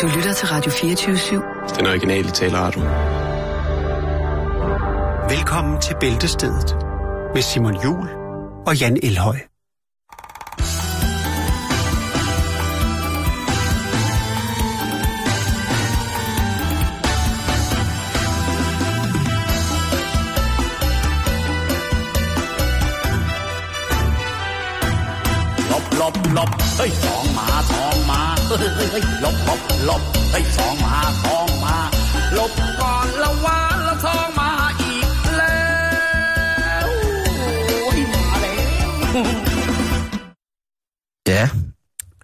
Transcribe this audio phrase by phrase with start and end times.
[0.00, 1.76] Du lytter til Radio 24-7.
[1.78, 2.80] Den originale taleradio.
[5.36, 6.76] Velkommen til Bæltestedet
[7.34, 8.08] med Simon Jul
[8.66, 9.36] og Jan Elhøj.
[25.70, 27.93] lop, lop, lop,เฮ้ยสองหมาสอง
[29.24, 31.76] ลบลบลบเฮ้ยสองหมาสองหมา
[32.38, 35.60] ลบก่อนละวาละสองหมาอีกแล้
[36.86, 36.88] ว
[37.28, 39.24] โอ้ยมาแล้ว
[41.28, 41.48] Ja,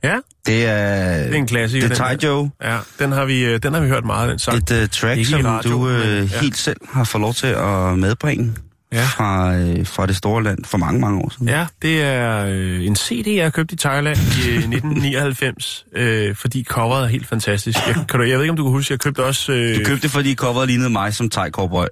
[0.09, 1.88] Ja, det er, det er en klassiker.
[1.88, 2.18] det er den Thai her.
[2.24, 2.50] Joe.
[2.62, 4.56] Ja, den har vi, øh, den har vi hørt meget, den sang.
[4.56, 6.41] Et uh, track, Ikke i som radio, du uh, men- ja.
[6.41, 8.55] helt selv har fået lov til at medbringe
[8.94, 9.04] Ja.
[9.05, 11.48] fra, uh, fra det store land for mange, mange år siden.
[11.50, 16.64] Ja, det er øh, en CD, jeg købte i Thailand i øh, 1999, øh, fordi
[16.64, 17.77] coveret er helt fantastisk.
[17.88, 19.52] Jeg, kan du, jeg ved ikke, om du kan huske, jeg købte også...
[19.54, 21.86] Øh, Du købte det, fordi coveret lignede mig som thai cowboy.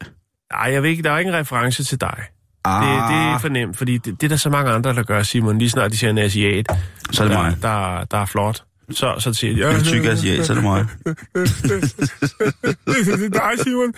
[0.53, 2.19] Nej, jeg ved ikke, der er ikke en reference til dig.
[2.65, 5.03] Ah, Det, det er for nemt, fordi det, det er der så mange andre, der
[5.03, 5.57] gør, Simon.
[5.57, 6.65] Lige snart de ser en asiat,
[7.11, 7.57] så er det der, mig.
[7.61, 8.63] Der, der er flot.
[8.91, 9.77] Så, så siger de...
[9.77, 10.85] En tyk asiat, så er det mig.
[11.33, 13.93] det er dig, Simon.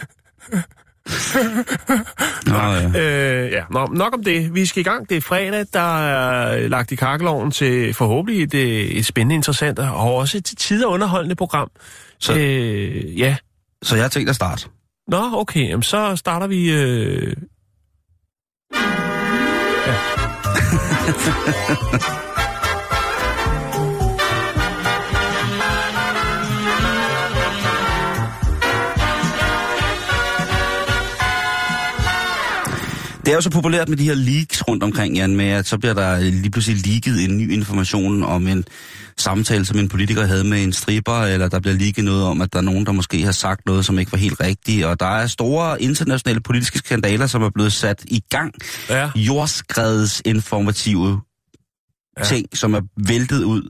[2.45, 2.87] Nå, ja.
[3.45, 4.55] Øh, ja, Nå, nok om det.
[4.55, 5.09] Vi skal i gang.
[5.09, 9.79] Det er fredag, der er lagt i kakkeloven til forhåbentlig et, øh, et spændende, interessant
[9.79, 11.71] og også et til tider underholdende program.
[12.19, 13.35] Så- Øh, ja.
[13.83, 14.67] Så jeg har tænkt at starte.
[15.07, 15.67] Nå, okay.
[15.69, 16.71] Jamen, så starter vi...
[16.71, 17.35] Øh...
[19.87, 19.95] Ja.
[33.25, 35.77] Det er jo så populært med de her leaks rundt omkring, Jan, med at så
[35.77, 38.65] bliver der lige pludselig leaget en ny information om en
[39.17, 42.53] samtale, som en politiker havde med en stripper, eller der bliver leaget noget om, at
[42.53, 45.05] der er nogen, der måske har sagt noget, som ikke var helt rigtigt, og der
[45.05, 48.53] er store internationale politiske skandaler, som er blevet sat i gang.
[48.89, 49.11] ja.
[49.15, 51.21] Jordskredsinformative
[52.17, 52.23] Ja.
[52.23, 52.27] ja.
[52.29, 53.69] ting, som er væltet ud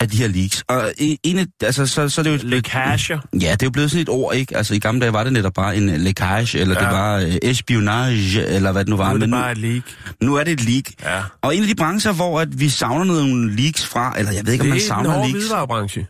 [0.00, 0.64] af de her leaks.
[0.68, 2.48] Og en en af, altså, så, så er det jo...
[2.48, 3.18] Lækager.
[3.32, 4.56] Ja, det er jo blevet sådan et ord, ikke?
[4.56, 6.84] Altså i gamle dage var det netop bare en lækage, eller ja.
[6.84, 6.90] Ja.
[6.90, 9.08] det var øh, espionage, eller hvad det nu var.
[9.08, 9.82] Nu er det Men bare et leak.
[10.22, 10.84] nu er det et leak.
[11.02, 11.22] Ja.
[11.42, 14.52] Og en af de brancher, hvor at vi savner nogle leaks fra, eller jeg ved
[14.52, 15.44] ikke, om Det man er den savner hårde leaks.
[15.44, 16.06] hvidevarebranche.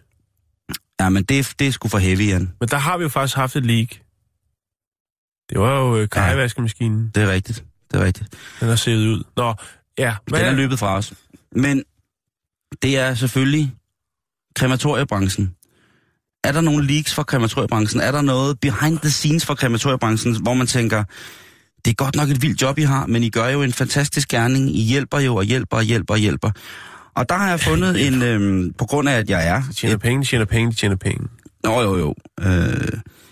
[1.00, 2.50] Ja, men det, er- det er sgu for heavy, Jan.
[2.60, 3.88] Men der har vi jo faktisk haft et leak.
[5.50, 7.10] Det var jo øh, kajvaskemaskinen.
[7.14, 7.64] Det er rigtigt.
[7.92, 8.28] Det er rigtigt.
[8.60, 9.24] Den har set ud.
[9.36, 9.54] Nå,
[9.98, 10.14] ja.
[10.28, 11.12] Den er løbet fra os.
[11.56, 11.82] Men
[12.82, 13.72] det er selvfølgelig
[14.56, 15.54] krematoriebranchen.
[16.44, 18.00] Er der nogle leaks fra krematoriebranchen?
[18.00, 21.04] Er der noget behind the scenes fra krematoriebranchen, hvor man tænker,
[21.84, 24.28] det er godt nok et vildt job, I har, men I gør jo en fantastisk
[24.28, 24.76] gerning.
[24.76, 26.50] I hjælper jo og hjælper og hjælper og hjælper.
[27.14, 29.62] Og der har jeg fundet en, øhm, på grund af, at jeg er...
[29.68, 31.28] de tjener penge, de tjener penge, de tjener penge.
[31.64, 32.14] Nå jo jo.
[32.40, 32.88] Øh,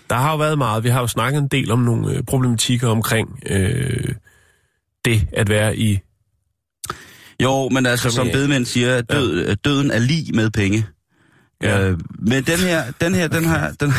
[0.09, 0.83] Der har jo været meget.
[0.83, 4.13] Vi har jo snakket en del om nogle øh, problematikker omkring øh,
[5.05, 5.99] det at være i...
[7.43, 9.53] jo, men altså, som bedemænd siger, død, ja.
[9.53, 10.85] døden er lige med penge.
[11.63, 11.79] Ja.
[11.81, 13.93] Øh, men den her, den her, den har, den,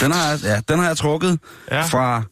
[0.00, 1.38] den har, ja, den har jeg trukket
[1.70, 1.82] Ja.
[1.82, 2.22] fra,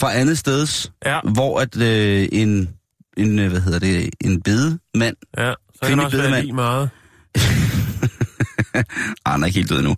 [0.00, 2.68] fra andet steds, Ja, hvor at øh, en,
[3.16, 5.52] en, øh, hvad hedder det, en bedemand, ja.
[5.82, 6.42] Så kan også være bedemand.
[6.44, 6.90] lige meget.
[8.74, 9.96] ah, han er ikke helt død endnu,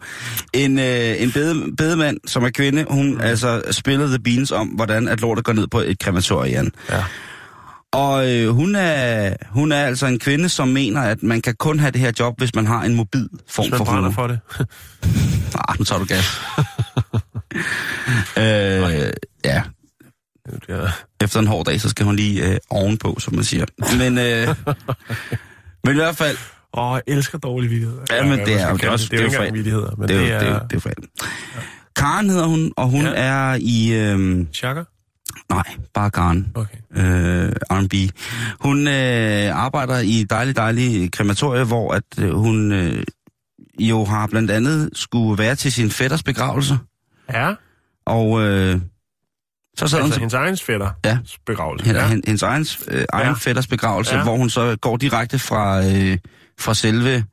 [0.53, 3.21] en, øh, en bede, bedemand, som er kvinde, hun mm.
[3.21, 6.71] altså spillede The Beans om, hvordan at lortet går ned på et krematorium.
[6.91, 7.05] Ja.
[7.93, 11.79] Og øh, hun, er, hun er altså en kvinde, som mener, at man kan kun
[11.81, 14.13] have det her job, hvis man har en mobil form for hue.
[14.13, 14.39] for det.
[15.69, 16.41] Ah, nu tager du gas.
[18.39, 19.13] øh,
[19.45, 19.63] ja,
[20.69, 20.81] ja.
[21.21, 23.65] efter en hård dag, så skal hun lige øh, ovenpå, som man siger.
[23.99, 24.49] Men, øh,
[25.85, 26.37] men i hvert fald,
[26.79, 28.03] Åh, jeg elsker dårlige vidigheder.
[28.11, 29.21] Ja, men det er jo- det også- det.
[29.21, 30.39] Er jo ikke vidigheder, men det er, det er...
[30.69, 31.25] det er, det er.
[31.97, 33.11] Karen hedder hun, og hun Ja.
[33.11, 33.53] ja.
[33.53, 33.93] er i...
[33.93, 34.83] Øh, Chaka?
[35.51, 35.65] Nej,
[35.95, 36.53] bare Karen.
[36.55, 36.77] Okay.
[36.97, 37.95] øh, R&B.
[38.61, 43.05] Hun øh, arbejder i et dejligt, dejligt krematorie, hvor at øh, hun øh,
[43.79, 46.79] jo har blandt andet skulle være til sin fætters begravelse.
[47.33, 47.55] Ja,
[48.07, 48.81] Og øh,
[49.79, 50.91] så sad hun altså til hendes egen fætter.
[51.05, 51.19] Ja.
[51.47, 51.87] Begravelse.
[51.87, 52.09] hendes, Ja.
[52.09, 53.33] hendes egen, øh, egen Ja.
[53.33, 54.23] fætters begravelse, Ja.
[54.23, 56.19] hvor hun så går direkte fra, øh,
[56.59, 57.25] fra selve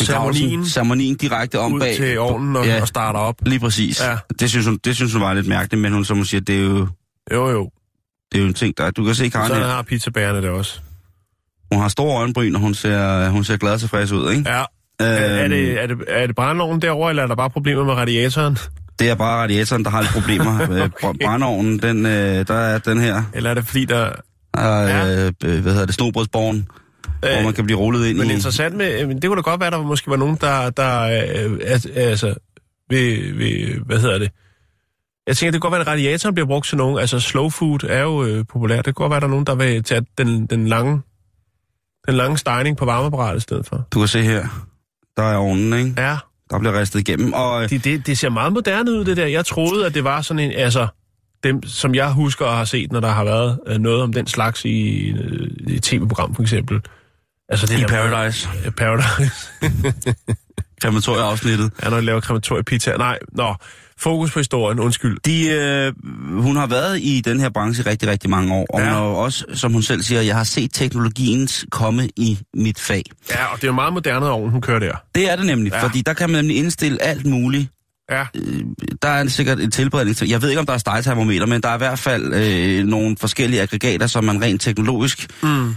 [0.00, 0.66] Ceremonien.
[0.66, 1.96] ceremonien direkte om Ud bag.
[1.96, 2.80] til ovnen og, Ja.
[2.80, 3.34] og starter op.
[3.46, 4.00] Lige præcis.
[4.00, 4.16] Ja.
[4.40, 6.56] Det, synes hun, det synes hun var lidt mærkeligt, men hun som hun siger, det
[6.56, 6.86] er jo,
[7.32, 7.70] Jo, jo.
[8.32, 8.90] det er jo en ting, der...
[8.90, 10.80] Du kan se, Karen, Så her, har pizzabærerne det også.
[11.72, 14.50] hun har store øjenbryn, og hun ser, hun ser glad og tilfreds ud, ikke?
[14.50, 14.64] Ja.
[15.00, 17.84] Er, er, Øhm, det, er, det, er det brændeovnen derovre, eller er der bare problemer
[17.84, 18.58] med radiatoren?
[18.98, 20.60] Det er bare radiatoren, der har lidt problemer.
[21.02, 21.24] okay.
[21.24, 23.22] Brændeovnen, den, øh, der er den her.
[23.34, 24.12] Eller er det fordi, der...
[24.54, 25.26] Er, Ja.
[25.26, 25.32] øh,
[25.62, 26.68] hvad hedder det, snobrødsborgen.
[27.24, 28.32] Øh, hvor man kan blive rullet ind Men i...
[28.32, 31.58] interessant med, men det kunne da godt være, der måske var nogen, der, der øh,
[31.66, 32.34] at, altså,
[32.90, 34.30] ved, ved, hvad hedder det?
[35.26, 36.98] Jeg tænker, det kan godt være, at radiatoren bliver brugt til nogen.
[36.98, 38.78] Altså, slow food er jo øh, populært.
[38.78, 41.00] Det kan godt være, at der er nogen, der vil tage den, den lange
[42.06, 43.86] den lange stejning på varmeapparatet i stedet for.
[43.94, 44.66] Du kan se her,
[45.16, 46.02] der er ovnen, ikke?
[46.02, 46.16] Ja,
[46.50, 47.62] Der bliver ristet igennem, og...
[47.62, 49.26] øh, det, det, det ser meget moderne ud, det der.
[49.26, 50.86] Jeg troede, at det var sådan en, altså,
[51.44, 54.26] dem, som jeg husker og har set, når der har været øh, noget om den
[54.26, 56.80] slags i, øh, et tv-program, for eksempel.
[57.48, 58.48] Altså, det I der Paradise.
[58.64, 59.32] Ja, Paradise.
[60.82, 61.70] Krematorieafsnittet.
[61.82, 62.96] Ja, når jeg laver krematoriepizza.
[62.96, 63.54] Nej, nå.
[63.98, 65.18] Fokus på historien, undskyld.
[65.24, 65.92] De, øh,
[66.42, 68.84] hun har været i den her branche rigtig, rigtig mange år, og Ja.
[68.86, 73.02] hun har også, som hun selv siger, jeg har set teknologiens komme i mit fag.
[73.30, 74.94] Ja, og det er jo meget moderne ovn, hun kører der.
[75.14, 75.82] Det er det nemlig, ja.
[75.82, 77.68] fordi der kan man nemlig indstille alt muligt.
[78.10, 78.26] Ja,
[79.02, 80.28] Der er sikkert et tilberedning til.
[80.28, 83.16] Jeg ved ikke, om der er stegtermometer, men der er i hvert fald øh, nogle
[83.20, 85.74] forskellige aggregater, som man rent teknologisk mm.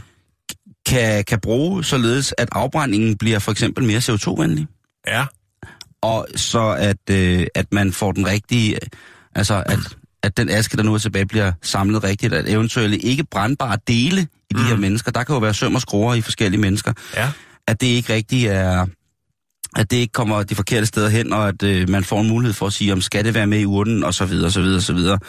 [0.86, 4.68] kan, kan bruge, således at afbrændingen bliver for eksempel mere CO2-venlig.
[5.08, 5.26] ja.
[6.02, 8.78] og så at, øh, at man får den rigtige,
[9.36, 9.80] altså at,
[10.24, 14.22] at den aske, der nu er tilbage, bliver samlet rigtigt, at eventuelle ikke brandbare dele
[14.22, 14.66] i de Mm.
[14.66, 17.32] her mennesker, der kan jo være søm og skruer i forskellige mennesker, Ja.
[17.68, 18.86] at det ikke rigtig er,
[19.76, 22.54] at det ikke kommer de forkerte steder hen, og at øh, man får en mulighed
[22.54, 24.62] for at sige, om skal det være med i urnen, og så videre, og så
[24.62, 25.20] videre, og så videre.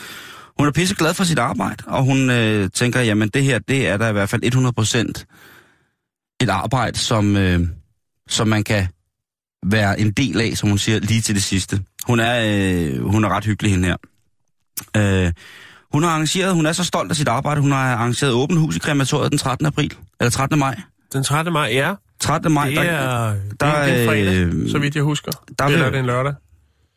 [0.59, 3.89] Hun er pisse glad for sit arbejde, og hun øh, tænker, jamen det her, det
[3.89, 5.15] er der i hvert fald
[6.37, 7.61] 100% et arbejde, som, øh,
[8.29, 8.89] som man kan
[9.67, 11.83] være en del af, som hun siger, lige til det sidste.
[12.07, 13.97] Hun er, øh, hun er ret hyggelig, hende her.
[14.97, 15.33] Øh,
[15.93, 18.77] hun har arrangeret, hun er så stolt af sit arbejde, hun har arrangeret åben hus
[18.77, 19.67] i krematoriet den 13.
[19.67, 20.59] april, eller 13.
[20.59, 20.81] maj.
[21.13, 21.53] Den 13.
[21.53, 21.95] maj, ja.
[22.25, 22.53] 13.
[22.53, 25.03] maj, Det der, er, det der, er, det er en fredag, øh, så vidt jeg
[25.03, 25.33] husker.
[25.59, 26.33] der Eller vil- er det en lørdag?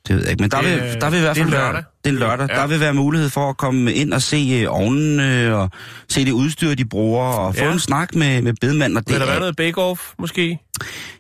[0.08, 1.46] det ved jeg ikke, men der, det vil, er- der vil i hvert det er
[1.46, 1.84] fald en være, lørdag.
[2.04, 2.56] det er en lørdag, Ja.
[2.62, 5.20] der vil være mulighed for at komme ind og se øh, ovnen,
[5.52, 5.70] og
[6.10, 7.72] se det udstyr, de bruger, og få Ja.
[7.72, 8.98] en snak med, med bedemanden.
[8.98, 10.60] Og det Vil der er- være noget bake-off, måske?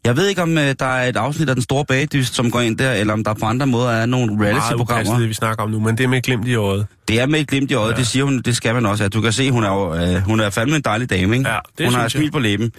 [0.06, 2.62] Jeg ved ikke, om øh, der er et afsnit af Den Store Bagdyst, som går
[2.62, 5.20] ind der, eller om der på andre måder er nogle reality-programmer.
[5.20, 6.88] det vi snakker om nu, men det er med et glimt i øjet.
[7.08, 7.98] Det er med et glimt i øjet, Ja.
[7.98, 9.04] det siger hun, det skal man også.
[9.04, 11.50] At du kan se, hun er jo, øh, hun er fandme en dejlig dame, ikke?
[11.50, 12.72] Ja, det hun har smil på læben.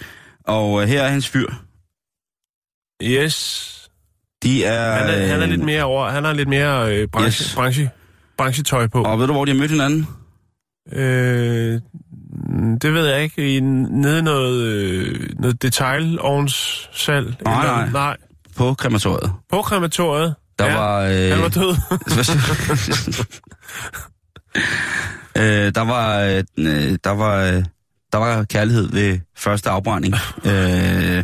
[0.49, 1.49] Og øh, her er hans fyr.
[3.03, 3.75] Yes.
[4.43, 4.91] De er...
[4.91, 7.55] Han er, han er øh, lidt mere over, han har lidt mere øh, branche, Yes.
[7.55, 7.89] branche,
[8.37, 9.03] branchetøj på.
[9.03, 10.07] Og ved du, hvor de har mødt hinanden?
[10.91, 11.81] Øh,
[12.81, 13.55] det ved jeg ikke.
[13.55, 17.35] I, nede noget, øh, noget detailovnssalg.
[17.45, 17.89] Nej, Eller- nej.
[17.89, 18.17] nej.
[18.57, 19.33] På krematoriet.
[19.49, 20.35] På krematoriet.
[20.59, 20.99] Der ja, var...
[21.01, 21.75] Øh, Han var død.
[25.37, 26.19] øh, der var...
[26.57, 27.43] Øh, der var...
[27.43, 27.63] Øh,
[28.11, 30.15] der var kærlighed ved første afbrænding.
[30.45, 31.23] øh,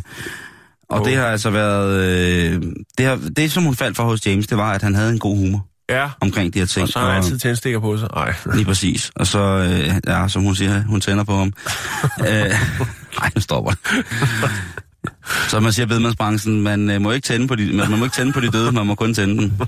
[0.89, 1.07] og Åh.
[1.07, 2.03] det har altså været...
[2.03, 2.61] Øh,
[2.97, 5.19] det, har, det, som hun faldt for hos James, det var, at han havde en
[5.19, 6.83] god humor ja, omkring de her ting.
[6.83, 8.09] og så har han altid tændstikker på sig.
[8.15, 8.33] Nej.
[8.55, 9.11] Lige præcis.
[9.15, 11.47] Og så, øh, ja, som hun siger, hun tænder på ham.
[12.29, 12.51] øh,
[13.19, 13.71] nej, nu stopper.
[15.49, 18.15] Så man siger bedmandsbranchen, man, øh, må ikke tænde på de, man, man må ikke
[18.15, 19.61] tænde på de døde, man må kun tænde den.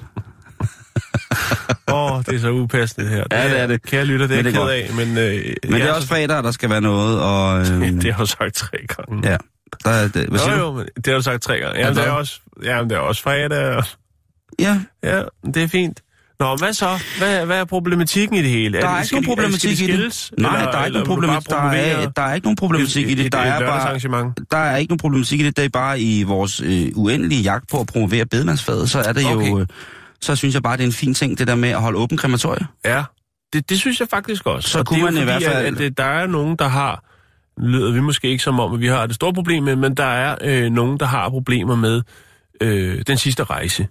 [1.88, 3.24] Åh, oh, det er så upassende det her.
[3.32, 3.82] Ja, det er det.
[3.84, 5.18] Kære lytter, det er jeg det ked er af, men...
[5.18, 5.34] Øh,
[5.64, 7.60] Men det er ja, også fredag, der skal være noget, og...
[7.60, 9.30] Øh, Det har jeg sagt tre gange.
[9.30, 9.38] ja,
[9.84, 10.28] der er det.
[10.30, 11.78] Hvad siger jo, jo, men det har du sagt tre gange.
[11.80, 13.76] Ja, Jamen, det er også, jamen, det er også fredag.
[13.76, 13.84] og-
[14.60, 15.22] Ja, Ja,
[15.54, 16.02] det er fint.
[16.40, 16.88] Nå, hvad så?
[17.18, 18.82] Hvad, hvad er problematikken i det hele?
[18.82, 19.78] der er det- ikke nogen de- er- skal de problematik i det.
[19.78, 20.32] skilles?
[20.38, 21.50] Nej, Eller- der er ikke nogen problematik.
[21.50, 23.26] Der er, der er ikke nogen problematik i et- det.
[23.26, 23.94] et- Der er bare,
[24.52, 25.58] der er ikke nogen problematik i det.
[25.58, 29.26] Det er bare i vores øh, uendelige jagt på at promovere bedemandsfaget, så er det
[29.26, 29.50] Okay.
[29.50, 29.60] jo...
[29.60, 29.68] Øh,
[30.22, 32.18] så synes jeg bare, det er en fin ting, det der med at holde åben
[32.18, 32.68] krematorie.
[32.86, 33.04] Ja,
[33.54, 34.70] det, det synes jeg faktisk også.
[34.70, 36.56] Så Og kunne det man i fordi, hvert fald- At, at, det- der er nogen,
[36.56, 37.04] der har...
[37.62, 40.04] Lyder vi måske ikke som om, at vi har et stort problem med, men der
[40.06, 42.02] er øh, nogen, der har problemer med
[42.62, 43.88] øh, den sidste rejse.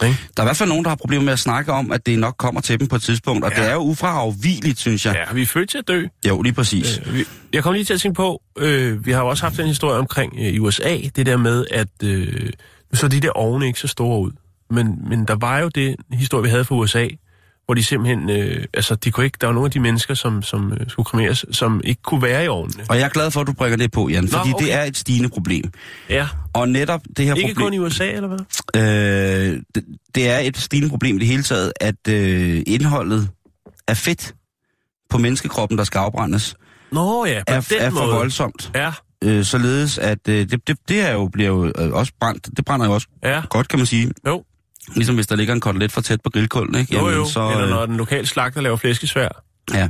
[0.00, 0.06] Der
[0.36, 2.34] er i hvert fald nogen, der har problemer med at snakke om, at det nok
[2.38, 3.62] kommer til dem på et tidspunkt, og Ja.
[3.62, 5.14] det er jo ufraafvigeligt, synes jeg.
[5.28, 6.04] Ja, vi er født til at dø.
[6.28, 7.00] Jo, lige præcis.
[7.06, 9.60] Øh, vi- Jeg kom lige til at tænke på, øh, vi har jo også haft
[9.60, 12.50] en historie omkring øh, i USA, det der med, at øh,
[12.94, 14.30] så de der ovne ikke så store ud.
[14.70, 17.08] Men, men der var jo det historie, vi havde fra USA,
[17.64, 20.42] hvor de simpelthen, øh, altså de kunne ikke, der var nogle af de mennesker, som,
[20.42, 22.84] som øh, skulle kremeres, som ikke kunne være i ovnene.
[22.88, 24.64] Og jeg er glad for, at du bringer det på, Jan, fordi okay.
[24.64, 25.72] det er et stigende problem.
[26.08, 27.66] Ja, Og netop det her ikke problem...
[27.66, 28.38] kun i USA, eller hvad?
[28.76, 29.84] Øh, det,
[30.14, 33.28] det er et stigende problem i det hele taget, at øh, indholdet
[33.88, 34.34] af fedt
[35.10, 36.54] på menneskekroppen, der skal afbrændes,
[36.92, 38.14] Nå ja, på er, den er for måde.
[38.14, 38.70] voldsomt.
[38.74, 38.92] Ja,
[39.24, 42.48] Øh, således at øh, det, det, det er jo, bliver jo øh, også brændt.
[42.56, 44.12] Det brænder jo også ja, godt, kan man sige.
[44.26, 44.44] jo,
[44.94, 46.94] Ligesom hvis der ligger en kotelet for tæt på grillkulden, ikke?
[46.94, 47.24] jo, jo.
[47.24, 49.42] så, eller øh, når den lokale slagter laver flæskesvær.
[49.74, 49.88] Ja.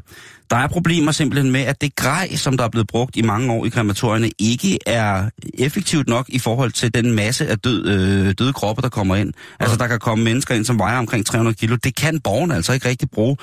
[0.50, 3.52] Der er problemer simpelthen med, at det grej, som der er blevet brugt i mange
[3.52, 8.34] år i krematorierne, ikke er effektivt nok i forhold til den masse af død, øh,
[8.38, 9.32] døde kroppe, der kommer ind.
[9.60, 11.76] Altså, der kan komme mennesker ind, som vejer omkring 300 kilo.
[11.76, 13.36] Det kan borgerne altså ikke rigtig bruge.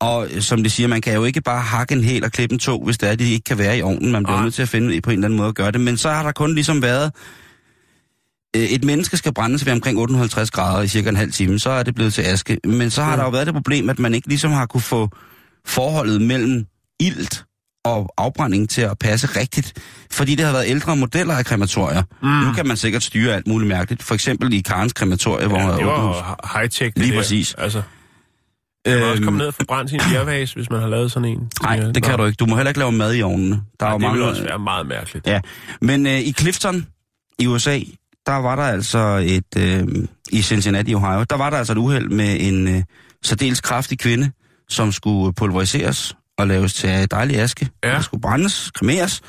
[0.00, 2.52] Og øh, som de siger, man kan jo ikke bare hakke en hel og klippe
[2.52, 4.12] en to, hvis det er, de ikke kan være i ovnen.
[4.12, 5.80] Man bliver nødt til at finde på en eller anden måde at gøre det.
[5.80, 7.12] Men så har der kun ligesom været...
[8.56, 11.70] øh, Et menneske skal brændes ved omkring 850 grader i cirka en halv time, så
[11.70, 12.58] er det blevet til aske.
[12.64, 15.08] Men så har der jo været det problem, at man ikke ligesom har kunne få
[15.66, 16.66] forholdet mellem
[17.00, 17.44] ilt
[17.84, 19.72] og afbrænding til at passe rigtigt,
[20.12, 22.02] fordi det har været ældre modeller af krematorier.
[22.22, 22.28] Mm.
[22.28, 24.02] Nu kan man sikkert styre alt muligt mærkeligt.
[24.02, 26.84] For eksempel i Karens krematorie, hvor Ja, man det var high-tech.
[26.94, 27.18] det Lige der.
[27.18, 27.54] præcis.
[27.58, 27.82] Altså,
[28.86, 31.12] man kan også Øhm, komme ned og få brændt sin bjervase, hvis man har lavet
[31.12, 31.50] sådan en.
[31.62, 32.36] Nej, det kan du ikke.
[32.36, 33.60] Du må heller ikke lave mad i ovnene.
[33.80, 34.12] Der er jo det mange...
[34.14, 35.26] ville også være meget mærkeligt.
[35.26, 35.40] Ja,
[35.80, 36.86] men øh, i Clifton
[37.38, 37.78] i USA,
[38.28, 39.56] der var der altså et...
[39.56, 42.82] Øh, I Cincinnati, Ohio, der var der altså et uheld med en øh,
[43.22, 44.32] særdeles kraftig kvinde,
[44.68, 47.68] som skulle pulveriseres og laves til dejlig aske.
[47.84, 47.88] Ja.
[47.88, 49.20] Der skulle brændes, kremeres.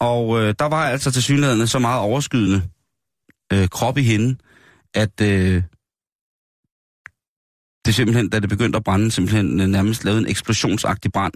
[0.00, 2.62] Og øh, der var altså til synligheden så meget overskydende
[3.52, 4.36] øh, krop i hende,
[4.94, 5.62] at øh,
[7.86, 11.34] det simpelthen, da det begyndte at brænde, simpelthen øh, nærmest lavede en eksplosionsagtig brand.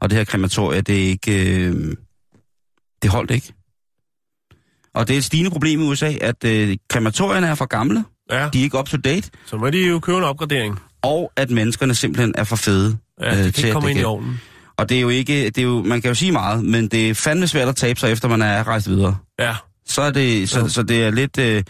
[0.00, 1.66] Og det her krematorie, det er ikke...
[1.66, 1.96] Øh,
[3.02, 3.52] det holdt ikke.
[4.98, 8.48] Og det er et stigende problem i USA, at øh, krematorierne er for gamle, Ja,
[8.52, 10.78] de er ikke up to date, så må de jo købe en opgradering.
[11.02, 12.96] og at menneskerne simpelthen er for fede.
[13.20, 14.40] Ja, det til, kan ikke at komme det ind i ovnen.
[14.76, 17.10] Og det er jo ikke, det er jo, man kan jo sige meget, men det
[17.10, 19.16] er fandme svært at tabe sig, efter man er rejst videre.
[19.38, 19.54] Ja,
[19.86, 20.68] Så er det, så, Jo.
[20.68, 21.62] så det er lidt, øh,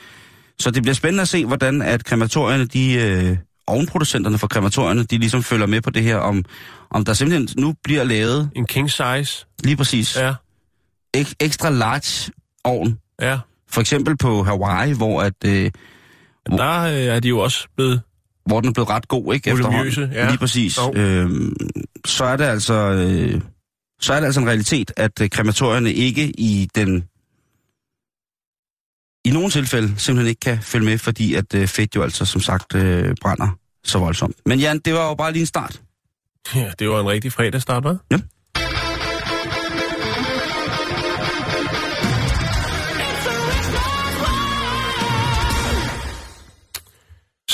[0.61, 5.19] så det bliver spændende at se, hvordan at krematorierne, de, øh, ovnproducenterne for krematorierne, de
[5.19, 6.45] ligesom følger med på det her, om,
[6.91, 9.47] om der simpelthen nu bliver lavet, en king size.
[9.65, 10.35] lige præcis, Ja,
[11.15, 12.33] ek, ekstra large
[12.65, 12.99] ovn.
[13.21, 13.39] Ja.
[13.71, 15.71] For eksempel på Hawaii, hvor, at, øh,
[16.49, 18.03] Men der øh, er de jo også blevet...
[18.47, 19.51] hvor den er blevet ret god, ikke?
[19.51, 20.13] Efterhånden.
[20.13, 20.29] ja.
[20.29, 20.79] Lige præcis.
[20.79, 20.93] Jo.
[20.95, 21.57] Øhm,
[22.07, 22.75] så er det altså...
[22.75, 23.41] Øh,
[24.01, 27.05] så er det altså en realitet, at øh, krematorierne ikke i den...
[29.25, 32.41] I nogle tilfælde simpelthen ikke kan følge med, fordi at øh, fedt jo altså som
[32.41, 34.37] sagt øh, brænder så voldsomt.
[34.47, 35.83] Men Jan, det var jo bare lige en start.
[36.55, 38.07] Ja, det var en rigtig fredagsstart, hva'?
[38.11, 38.19] Ja.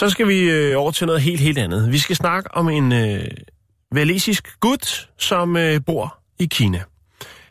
[0.05, 1.93] Så skal vi øh, over til noget helt, helt andet.
[1.93, 3.27] Vi skal snakke om en øh,
[3.93, 6.83] valisisk gut, som øh, bor i Kina.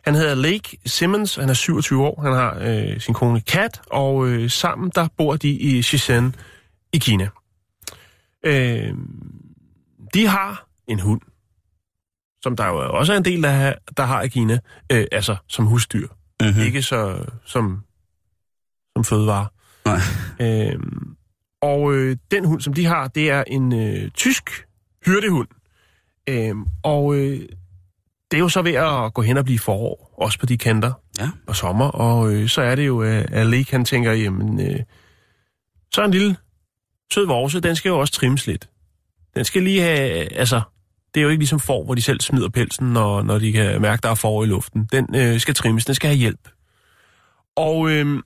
[0.06, 4.28] Han hedder Lake Simmons, han er 27 år, han har øh, sin kone Kat, og
[4.28, 6.36] øh, sammen der bor de i Shenzhen
[6.94, 7.30] i Kina.
[8.46, 8.94] Øh,
[10.14, 11.22] de har en hund,
[12.42, 14.60] som der jo også er en del, der har, der har i Kina,
[14.92, 16.08] øh, altså som husdyr.
[16.42, 16.62] Mm-hmm.
[16.62, 17.84] Ikke så som,
[18.96, 19.48] som fødevare.
[19.86, 20.00] Nej.
[20.42, 21.16] Øhm,
[21.64, 24.66] og øh, den hund, som de har, det er en øh, tysk
[25.06, 25.48] hyrdehund.
[26.30, 27.40] Øhm, og øh,
[28.32, 30.94] det er jo så ved at gå hen og blive forår, også på de kanter
[31.20, 31.30] Ja.
[31.48, 31.86] og sommer.
[31.86, 34.80] Og øh, så er det jo, at at Lake han tænker, jamen, øh,
[35.94, 36.36] så er en lille
[37.14, 38.70] sød vorse, den skal jo også trimmes lidt.
[39.36, 40.62] Den skal lige have, altså,
[41.14, 43.82] det er jo ikke ligesom får, hvor de selv smider pelsen, når, når de kan
[43.82, 44.90] mærke, der er forår i luften.
[44.92, 46.50] Den øh, skal trimmes, den skal have hjælp.
[47.56, 48.20] Og øh,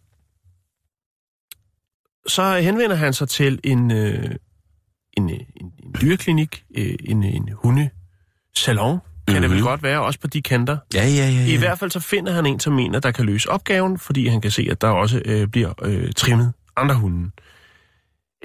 [2.27, 4.36] så henvender han sig til en, øh,
[5.17, 9.41] en, øh, en, en dyreklinik, øh, en, en hundesalon, kan mm-hmm.
[9.41, 9.67] det vel Mhm.
[9.67, 10.77] godt være, også på de kanter.
[10.93, 11.29] Ja, ja, ja.
[11.29, 11.53] ja.
[11.53, 14.41] I hvert fald så finder han en, som mener, der kan løse opgaven, fordi han
[14.41, 17.31] kan se, at der også øh, bliver øh, trimmet andre hunde.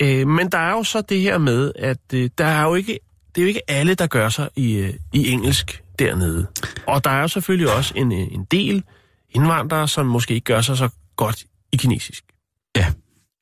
[0.01, 2.99] Øh, men der er jo så det her med, at øh, der er jo ikke,
[3.35, 6.47] det er jo ikke alle, der gør sig i, øh, i engelsk dernede.
[6.87, 8.83] Og der er jo selvfølgelig også en, øh, en del
[9.31, 12.25] indvandrere, som måske ikke gør sig så godt i kinesisk.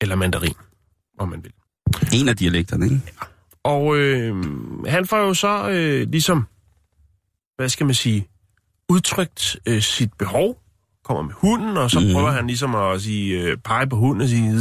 [0.01, 0.05] Ja.
[0.05, 0.55] Eller mandarin,
[1.19, 1.51] om man vil.
[2.13, 3.01] En af dialekterne, ikke?
[3.63, 4.35] Og øh,
[4.87, 6.47] han får jo så øh, ligesom,
[7.57, 8.27] hvad skal man sige,
[8.89, 10.57] udtrykt øh, sit behov,
[11.03, 12.13] kommer med hunden, og så mm.
[12.13, 14.51] prøver han ligesom at sige, øh, pege på hunden og sige,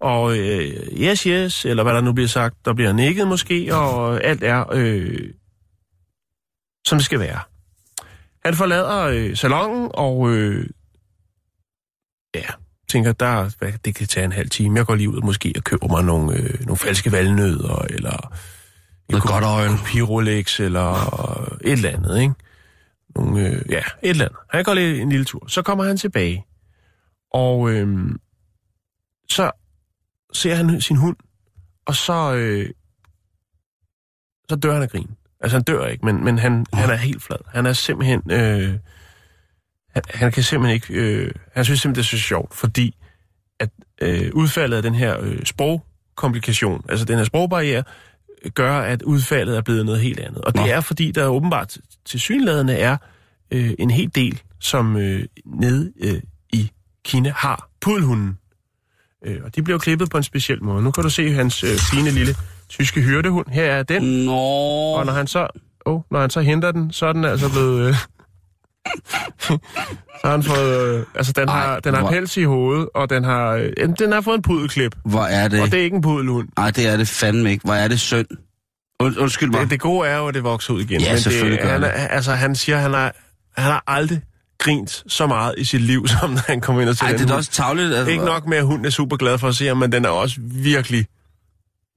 [0.00, 4.24] og øh, yes, yes, eller hvad der nu bliver sagt, der bliver nikket måske, og
[4.24, 5.30] alt er, øh,
[6.86, 7.40] som det skal være.
[8.44, 10.66] Han forlader øh, salongen, og øh,
[12.38, 12.50] ja,
[12.88, 14.76] tænker, der, hvad, det kan tage en halv time.
[14.76, 18.32] Jeg går lige ud måske og køber mig nogle, øh, nogle falske valnødder, eller
[19.10, 19.68] Noget godt øje.
[19.86, 20.92] Pyrolex, eller
[21.64, 22.34] et eller andet, ikke?
[23.16, 24.38] Nogle, øh, ja, et eller andet.
[24.50, 25.46] Han går lige en lille tur.
[25.46, 26.46] Så kommer han tilbage,
[27.32, 28.10] og øh,
[29.30, 29.50] så
[30.32, 31.16] ser han sin hund,
[31.86, 32.70] og så, øh,
[34.50, 35.10] så dør han af grin.
[35.40, 37.38] Altså, han dør ikke, men, men han, han er helt flad.
[37.46, 38.30] Han er simpelthen...
[38.30, 38.78] Øh,
[39.94, 40.94] han, han kan simpelthen ikke...
[40.94, 42.96] Øh, han synes simpelthen, det er så sjovt, fordi
[43.60, 43.70] at
[44.02, 47.82] øh, udfaldet af den her øh, sprogkomplikation, altså den her sprogbarriere,
[48.54, 50.44] gør, at udfaldet er blevet noget helt andet.
[50.44, 50.68] Og det Nå.
[50.68, 51.76] er, fordi der åbenbart
[52.06, 52.96] til synladende er
[53.50, 56.20] øh, en hel del, som øh, nede øh,
[56.52, 56.70] i
[57.04, 58.38] Kina har pudelhunden.
[59.26, 60.82] Øh, og de bliver klippet på en speciel måde.
[60.82, 62.34] Nu kan du se hans øh, fine lille
[62.68, 63.46] tyske hyrdehund.
[63.48, 64.24] Her er den.
[64.24, 64.32] Nå,
[64.96, 65.46] Og når han så,
[65.84, 67.88] oh, når han så henter den, så er den altså blevet...
[67.88, 67.94] Øh,
[69.40, 69.58] så
[70.24, 70.94] har han fået...
[70.98, 73.72] Øh, altså, den har, Ej, den har hvor- pels i hovedet, og den har, øh,
[73.98, 74.96] den har fået en pudelklip.
[75.04, 75.60] hvor er det?
[75.62, 76.48] Og det er ikke en pudelhund.
[76.56, 77.64] Nej, det er det fandme ikke.
[77.64, 78.26] Hvor er det synd.
[79.00, 79.60] Und, undskyld mig.
[79.60, 81.00] Det, det gode er jo, at det vokser ud igen.
[81.00, 81.90] Ja, men selvfølgelig det, gør han, det.
[81.94, 83.14] altså, han siger, han har,
[83.56, 84.20] han har aldrig
[84.58, 87.30] grint så meget i sit liv, som da han kom ind og til Ej, det
[87.30, 87.94] er også tavligt.
[87.94, 90.04] Altså, Ikke nok med, at hunden er super glad for at se ham, men den
[90.04, 91.06] er også virkelig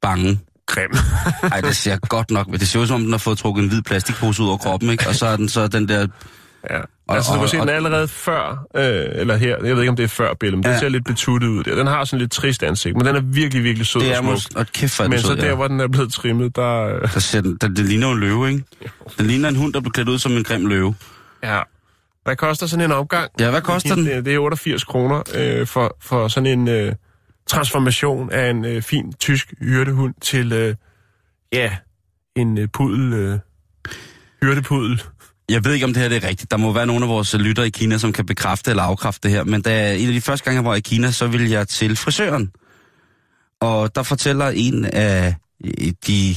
[0.01, 0.39] Bange.
[0.67, 0.91] grim.
[1.51, 2.47] Ej, det ser godt nok.
[2.47, 4.89] Det ser ud som om, den har fået trukket en hvid plastikpose ud over kroppen,
[4.89, 5.07] ikke?
[5.07, 6.07] Og så er den så den der...
[6.69, 6.79] ja.
[7.07, 9.75] Og- altså, du og- kan se, den og- er allerede før, øh, eller her, jeg
[9.75, 10.71] ved ikke, om det er før billedet, men ja.
[10.71, 11.75] Den ser lidt betuttet ud der.
[11.75, 14.19] Den har sådan lidt trist ansigt, men den er virkelig, virkelig sød Det og er
[14.21, 14.31] smuk.
[14.31, 14.57] måske...
[14.57, 15.55] Og kæft, den Men så sød, der, ja.
[15.55, 16.95] hvor den er blevet trimmet, der...
[16.95, 18.63] øh, Der ser den, den, den ligner en løve, ikke?
[19.17, 20.95] Den ligner en hund, der bliver klædt ud som en grim løve.
[21.43, 21.59] Ja.
[22.23, 23.31] Hvad koster sådan en omgang?
[23.39, 24.05] Ja, hvad koster den?
[24.05, 26.93] Det, det er 88 kroner øh, for, for sådan en øh,
[27.47, 30.75] transformation af en øh, fin tysk hyrdehund til, øh,
[31.53, 31.71] ja,
[32.35, 33.39] en øh, pudel, øh,
[34.41, 35.03] hyrdepudel.
[35.51, 36.51] Jeg ved ikke, om det her det er rigtigt.
[36.51, 39.31] Der må være nogle af vores lyttere i Kina, som kan bekræfte eller afkræfte det
[39.37, 39.43] her.
[39.43, 41.95] Men da en af de første gange, jeg var i Kina, så ville jeg til
[41.95, 42.51] frisøren.
[43.61, 46.35] Og der fortæller en af øh, de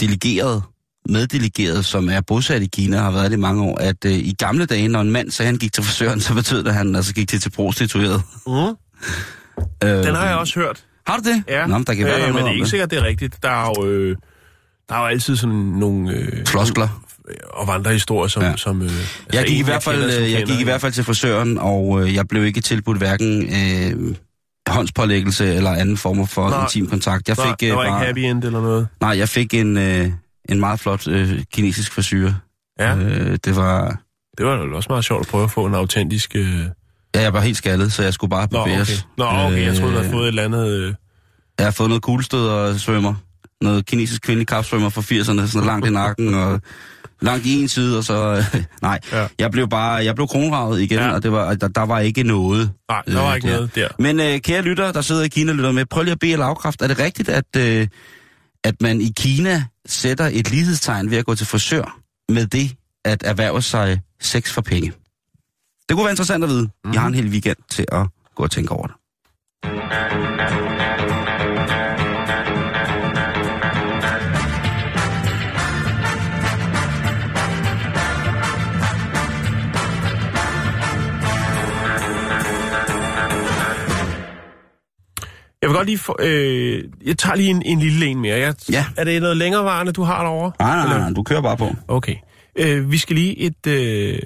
[0.00, 0.62] delegerede,
[1.08, 4.34] meddelegerede, som er bosat i Kina, har været det i mange år, at øh, i
[4.38, 6.74] gamle dage, når en mand sagde, at han gik til frisøren, så betød det, at
[6.74, 8.22] han altså gik til til prostitueret.
[8.46, 8.52] Mm.
[8.52, 10.84] Øh, Den har jeg også hørt.
[11.06, 11.44] Har du det?
[11.48, 13.42] Ja, Nå, men der kan være, øh, men det er ikke sikkert, det er rigtigt.
[13.42, 14.16] Der er jo, øh,
[14.88, 16.10] der er jo altid sådan nogle...
[16.10, 17.03] Øh, Floskler.
[17.52, 18.42] Og andre historier, som...
[18.42, 18.56] Ja.
[18.56, 20.80] som øh, altså Jeg gik, i hvert fald, kender, øh, jeg kender, gik i hvert
[20.80, 24.14] fald til frisøren, og øh, jeg blev ikke tilbudt hverken øh,
[24.68, 26.62] håndspålæggelse eller anden form for Nej.
[26.62, 27.28] intim kontakt.
[27.28, 28.88] Jeg fik, øh, der var ikke bare, happy end eller noget.
[29.00, 30.10] nej, jeg fik en, øh,
[30.48, 32.36] en meget flot øh, kinesisk frisyre.
[32.78, 34.00] Ja, Øh, det var...
[34.38, 36.32] det var jo også meget sjovt at prøve at få en autentisk...
[36.34, 36.60] Øh...
[37.14, 38.86] Ja, jeg var helt skaldet, så jeg skulle bare Nå, okay.
[39.18, 40.68] Nå, okay, jeg troede, du havde Øh, fået et eller andet...
[40.70, 40.94] Øh...
[41.58, 43.14] Jeg har fået noget kuglestød og svømmer.
[43.60, 46.60] Noget kinesisk kvindelig kapsvømmer fra 80'erne, sådan langt i nakken og
[47.24, 48.44] langt i en side, og så...
[48.54, 49.26] Øh, nej, Ja.
[49.38, 49.92] jeg blev bare...
[50.04, 51.12] Jeg blev kronravet igen, Ja.
[51.12, 52.70] og det var, der, der var ikke noget.
[52.88, 53.54] Nej, der var Øh, ikke der.
[53.54, 53.88] noget der.
[53.98, 56.32] Men øh, kære lytter, der sidder i Kina og lytter med, prøv lige at bede
[56.32, 56.82] eller afkræft.
[56.82, 57.88] Er det rigtigt, at, øh,
[58.64, 63.22] at man i Kina sætter et lighedstegn ved at gå til frisør med det at
[63.26, 64.92] erhverve sig sex for penge?
[65.88, 66.68] Det kunne være interessant at vide.
[66.84, 66.92] Mm.
[66.92, 68.94] Jeg har en hel weekend til at gå og tænke over det.
[85.64, 88.38] Jeg vil godt lige få, øh, jeg tager lige en, en lille en mere.
[88.38, 88.86] Jeg, Ja.
[88.96, 90.52] Er det noget længerevarende, du har derovre?
[90.58, 91.74] Nej, nej, nej, nej, du kører bare på.
[91.88, 92.16] Okay.
[92.58, 94.18] Øh, vi skal lige et, øh,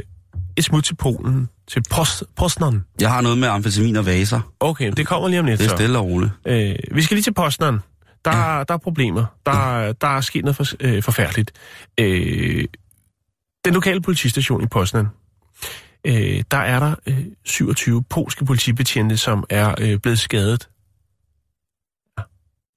[0.56, 2.84] et smut til Polen, til Post, Postnan.
[3.00, 4.40] Jeg har noget med amfetamin og vaser.
[4.60, 5.76] Okay, det kommer lige om lidt Det er så.
[5.76, 6.32] stille og roligt.
[6.46, 7.78] Øh, vi skal lige til Postnan.
[8.24, 8.64] Der, ja.
[8.68, 9.24] der er problemer.
[9.46, 11.52] Der, der er sket noget for, øh, forfærdeligt.
[12.00, 12.64] Øh,
[13.64, 15.06] den lokale politistation i Postnan,
[16.04, 20.68] øh, der er der øh, 27 polske politibetjente, som er øh, blevet skadet.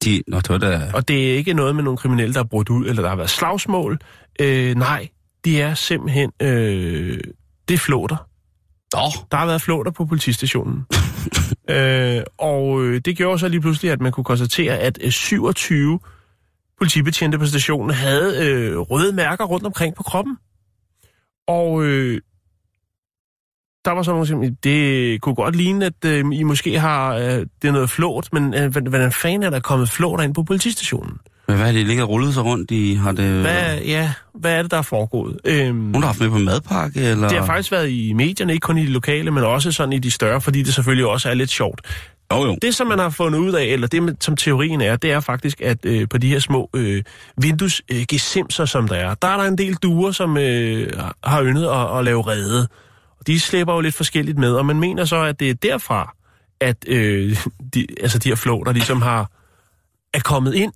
[0.04, 0.92] De, nå, det da...
[0.94, 3.16] Og det er ikke noget med nogle kriminelle, der er brudt ud, eller der har
[3.16, 4.00] været slagsmål.
[4.40, 5.08] Øh, nej,
[5.46, 6.32] de er simpelthen...
[6.42, 7.20] Øh,
[7.68, 8.28] det er flåter.
[8.94, 10.86] Nå, Der har været flåter på politistationen.
[11.76, 16.00] øh, og øh, det gjorde så lige pludselig, at man kunne konstatere, at øh, 27
[16.78, 20.38] politibetjente på stationen havde øh, røde mærker rundt omkring på kroppen.
[21.48, 22.22] Og øh,
[23.86, 27.24] der var så nogen, som det kunne godt ligne, at øh, I måske har øh,
[27.24, 31.18] det er noget flåt, men øh, hvordan- fanden er der kommet flåter ind på politistationen?
[31.48, 32.94] men hvad er det, ligger rullet sig rundt i?
[32.94, 33.42] Har det...
[33.42, 35.38] Hvad, ja, hvad er det, der er foregået?
[35.46, 37.28] Øhm, Nogen, der har haft med på madpakke, eller...
[37.28, 40.00] det har faktisk været i medierne, ikke kun i de lokale, men også sådan i
[40.00, 41.82] de større, fordi det selvfølgelig også er lidt sjovt.
[42.34, 42.58] Jo, jo.
[42.62, 45.62] Det, som man har fundet ud af, eller det, som teorien er, det er faktisk,
[45.62, 47.04] at øh, på de her små øh,
[47.38, 50.88] vinduesgesimser, som der er, der er der en del duer, som øh,
[51.24, 52.68] har yndet at, at lave rede.
[53.22, 56.16] Og de slipper jo lidt forskelligt med, og man mener så, at det er derfra,
[56.60, 57.38] at øh,
[57.74, 59.32] de, altså de her flåter ligesom har
[60.14, 60.74] er kommet ind,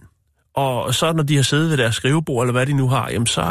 [0.56, 3.28] og så når de har siddet ved deres skrivebord, eller hvad de nu har, jamen
[3.28, 3.44] så...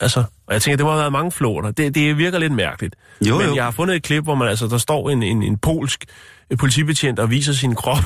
[0.00, 1.70] Altså, og jeg tænker, det må have været mange flåter.
[1.70, 2.96] Det, det virker lidt mærkeligt.
[3.28, 3.54] Jo, Men jo.
[3.54, 6.04] jeg har fundet et klip, hvor man, altså, der står en, en, en polsk
[6.50, 8.04] øh, politibetjent og viser sin krop.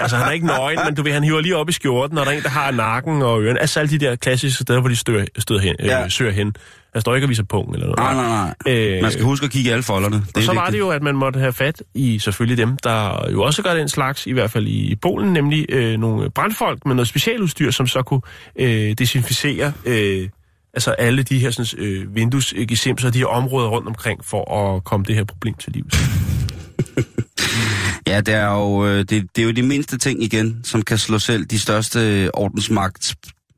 [0.00, 2.26] Altså, han er ikke nøgen, men du ved, han hiver lige op i skjorten, og
[2.26, 3.60] der er en, der har nakken og ørerne.
[3.60, 6.08] Altså alle de der klassiske steder, hvor de støder, støder hen, øh, Ja.
[6.08, 6.54] søger hen.
[6.94, 7.98] Der står ikke og viser pungen eller noget.
[7.98, 8.74] Nej, nej, nej.
[8.96, 10.16] Øh, Man skal huske at kigge i alle folderne.
[10.16, 13.26] Det og så var det jo, at man måtte have fat i selvfølgelig dem, der
[13.32, 16.94] jo også gør den slags, i hvert fald i Polen, nemlig øh, nogle brandfolk med
[16.94, 18.20] noget specialudstyr, som så kunne
[18.58, 20.28] øh, desinficere øh,
[20.74, 25.04] altså alle de her sådan, øh, vinduesgesimser, de her områder rundt omkring, for at komme
[25.06, 25.94] det her problem til livs.
[28.06, 30.98] Ja, det er jo, øh, det, det er jo de mindste ting igen, som kan
[30.98, 33.14] slå selv de største øh, ordensmagt.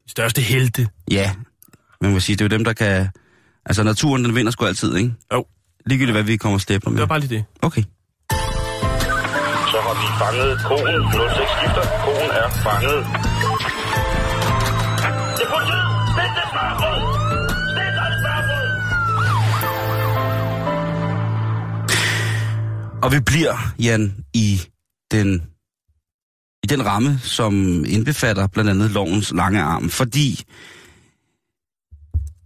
[0.07, 0.89] De største helte.
[1.11, 1.31] Ja,
[2.01, 3.09] man må sige, det er jo dem, der kan...
[3.67, 5.13] Altså, naturen, den vinder sgu altid, ikke?
[5.33, 5.45] Jo,
[5.87, 7.01] Ligegyldigt, hvad vi kommer slæbe det med.
[7.01, 7.45] var bare lige det.
[7.63, 7.83] Okay.
[9.73, 11.03] Så har vi fanget konen.
[11.13, 11.85] 06 skifter.
[12.05, 13.01] Konen er fanget.
[23.03, 24.61] Og vi bliver, Jan, i
[25.11, 25.43] den,
[26.63, 30.45] i den ramme, som indbefatter blandt andet lovens lange arm, fordi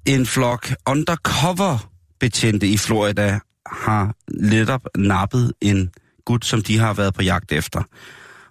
[0.06, 5.90] en flok undercover betjente i Florida har netop nappet en
[6.24, 7.82] gut, som de har været på jagt efter.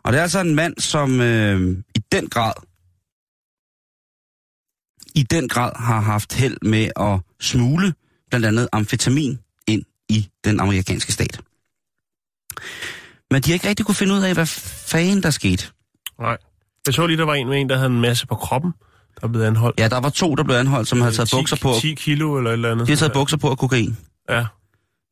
[0.03, 2.53] Og det er altså en mand, som øh, i den grad
[5.15, 7.93] i den grad har haft held med at smule
[8.29, 11.41] blandt andet amfetamin ind i den amerikanske stat.
[13.31, 15.67] Men de har ikke rigtig kunne finde ud af, hvad fanden der skete.
[16.19, 16.37] Nej.
[16.85, 18.71] Jeg så lige, der var en med en, der havde en masse på kroppen,
[19.21, 19.79] der blev anholdt.
[19.79, 21.73] Ja, der var to, der blev anholdt, som havde taget 10 bukser på.
[21.81, 22.87] 10 kilo eller et eller andet.
[22.87, 23.97] De har taget bukser på af kokain.
[24.29, 24.45] Ja,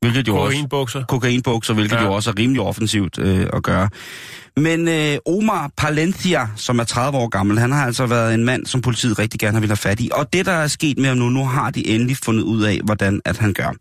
[0.02, 1.04] Hvilket jo også, kokainbukser.
[1.04, 1.96] kokainbukser, hvilket.
[1.96, 2.04] Ja.
[2.04, 3.90] jo også er rimelig offensivt øh, at gøre.
[4.58, 8.66] Men øh, Omar Palencia, som er 30 år gammel, han har altså været en mand,
[8.66, 10.10] som politiet rigtig gerne har ville have fat i.
[10.14, 12.80] Og det, der er sket med ham nu, nu har de endelig fundet ud af,
[12.84, 13.72] hvordan at han gør.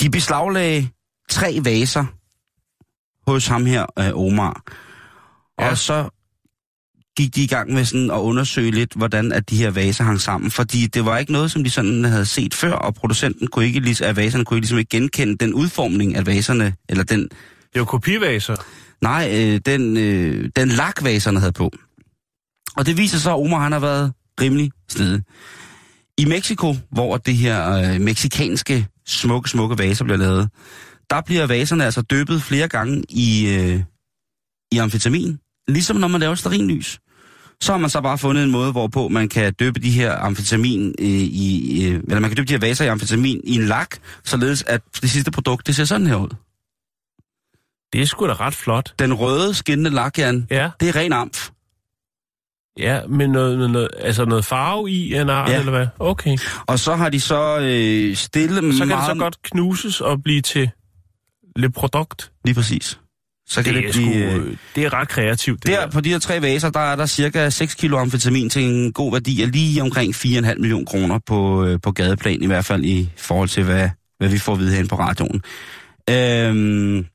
[0.00, 0.88] De beslaglagde
[1.30, 2.04] tre vaser
[3.26, 4.62] hos ham her, øh, Omar.
[5.60, 5.70] Ja.
[5.70, 6.08] Og så
[7.16, 10.20] gik de i gang med sådan at undersøge lidt, hvordan at de her vaser hang
[10.20, 10.50] sammen.
[10.50, 13.80] Fordi det var ikke noget, som de sådan havde set før, og producenten kunne ikke,
[13.80, 17.20] lig- af vaserne kunne ikke ligesom ikke genkende den udformning af vaserne, eller den,
[17.72, 18.56] Det jo kopivaser.
[19.02, 21.70] nej, øh, den, øh, den lak, vaserne havde på.
[22.76, 25.22] Og det viser sig, at Omar han har været rimelig snedig.
[26.18, 30.48] I Mexico, hvor det her øh, meksikanske smukke, smukke vaser bliver lavet,
[31.12, 33.80] der bliver vaserne altså døbet flere gange i, øh,
[34.72, 35.38] i amfetamin.
[35.68, 37.00] Ligesom når man laver sterinlys.
[37.60, 40.94] Så har man så bare fundet en måde, hvorpå man kan døbe de her amfetamin
[40.98, 43.96] øh, i, øh, eller man kan døbe de her vaser i amfetamin i en lak,
[44.24, 46.28] således at det sidste produkt, det ser sådan her ud.
[47.92, 48.94] Det er sgu da ret flot.
[48.98, 51.50] Den røde skinnende lak, Jan, Ja, det er ren amf.
[52.78, 55.58] ja, men noget, noget, noget, altså noget farve i en art, Ja.
[55.58, 55.86] eller hvad?
[55.98, 56.38] Okay.
[56.66, 59.08] Og så har de så øh, stille Så kan meget...
[59.08, 60.70] det så godt knuses og blive til
[61.56, 62.32] le produkt.
[62.44, 62.98] Lige præcis.
[63.48, 64.24] Så kan Det det, er, sgu, blive...
[64.24, 65.90] Øh, øh, det er ret kreativt, det der, der.
[65.90, 69.12] på de her tre vaser, der er der cirka 6 kilo amfetamin til en god
[69.12, 73.10] værdi af lige omkring 4,5 millioner kroner på, øh, på gadeplan, i hvert fald i
[73.16, 73.88] forhold til, hvad,
[74.18, 75.42] hvad vi får at vide herinde på radioen.
[76.10, 77.06] Øhm,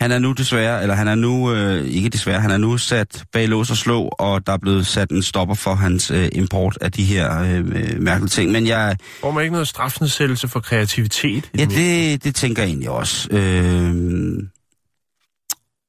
[0.00, 3.24] han er nu desværre, eller han er nu, øh, ikke desværre, han er nu sat
[3.32, 6.78] bag lås og slå, og der er blevet sat en stopper for hans øh, import
[6.80, 8.52] af de her øh, øh, mærkelige ting.
[8.52, 11.50] Men jeg, Får man ikke noget strafnedsættelse for kreativitet?
[11.58, 13.28] Ja, det, det tænker jeg egentlig også.
[13.30, 13.94] Øh,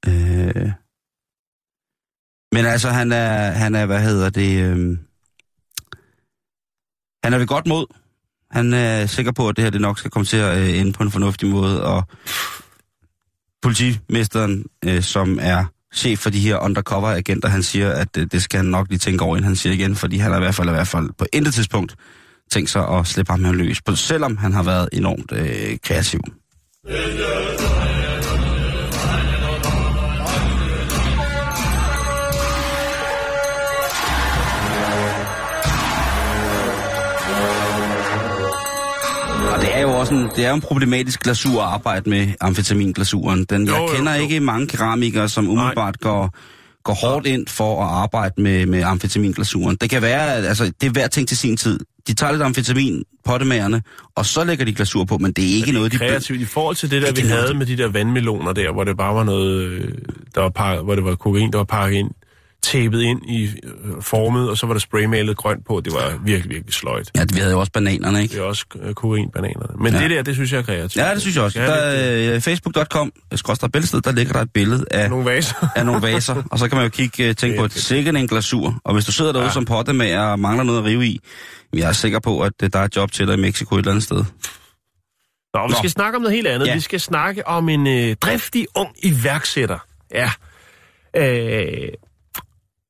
[0.07, 0.71] øh,
[2.51, 4.97] men altså, han er, han er, hvad hedder det, øh,
[7.23, 7.85] han er ved godt mod.
[8.51, 10.93] Han er sikker på, at det her det nok skal komme til at øh, ende
[10.93, 12.03] på en fornuftig måde, og
[13.67, 18.57] politimesteren, øh, som er chef for de her undercover-agenter, han siger, at øh, det skal
[18.57, 20.67] han nok lige tænke over, inden han siger igen, fordi han har i hvert fald,
[20.69, 21.95] i hvert fald på intet tidspunkt
[22.51, 26.19] tænkt sig at slippe ham her løs, på- selvom han har været enormt øh, kreativ.
[26.89, 28.06] Øh,
[39.57, 42.27] Og det er jo også en, det er jo en problematisk glasur at arbejde med,
[42.41, 43.43] amfetaminglasuren.
[43.45, 44.21] Den, Jo, jeg jo, kender jo.
[44.21, 46.35] ikke mange keramikere, som umiddelbart går,
[46.83, 49.77] går hårdt ind for at arbejde med, med amfetaminglasuren.
[49.81, 51.79] Det kan være, at, altså, det er hver ting til sin tid.
[52.07, 53.81] De tager lidt amfetamin, pottemagerne,
[54.15, 55.97] og så lægger de glasur på, men det er ikke det er noget, de...
[55.97, 58.73] kreativt i forhold til det der, vi noget, havde de- med de der vandmeloner der,
[58.73, 59.91] hvor det bare var noget, øh,
[60.35, 62.09] der var par, hvor det var kokain, der var pakket ind,
[62.63, 65.81] tapet ind i øh, formet, og så var der spraymalet grønt på.
[65.85, 67.11] Det var virkelig, virkelig sløjt.
[67.15, 68.33] Ja, vi havde jo også bananerne, ikke?
[68.33, 69.83] Det er også øh, kokainbananerne.
[69.83, 69.99] Men Ja.
[70.01, 70.95] det der, det synes jeg er kreativt.
[70.95, 71.59] Ja, det synes jeg også.
[71.59, 75.67] Der, øh, Facebook.com, skråstrej Bælsted, der ligger der et billede af, Nogle vaser.
[75.75, 78.27] af nogle vaser, og så kan man jo kigge, øh, tænke på, er sikkert en
[78.27, 78.81] glasur.
[78.85, 79.53] Og hvis du sidder derude ja.
[79.53, 81.19] Som pottemager og mangler noget at rive i,
[81.73, 83.91] jeg er sikker på, at der er et job til dig i Mexico et eller
[83.91, 84.17] andet sted.
[85.53, 85.75] Nå, vi Nå.
[85.77, 86.67] skal snakke om noget helt andet.
[86.67, 86.73] Ja.
[86.73, 89.79] Vi skal snakke om en øh, driftig ung iværksætter.
[90.13, 90.31] Ja.
[91.17, 91.89] Øh,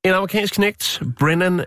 [0.03, 1.65] en amerikansk knægt, Brennan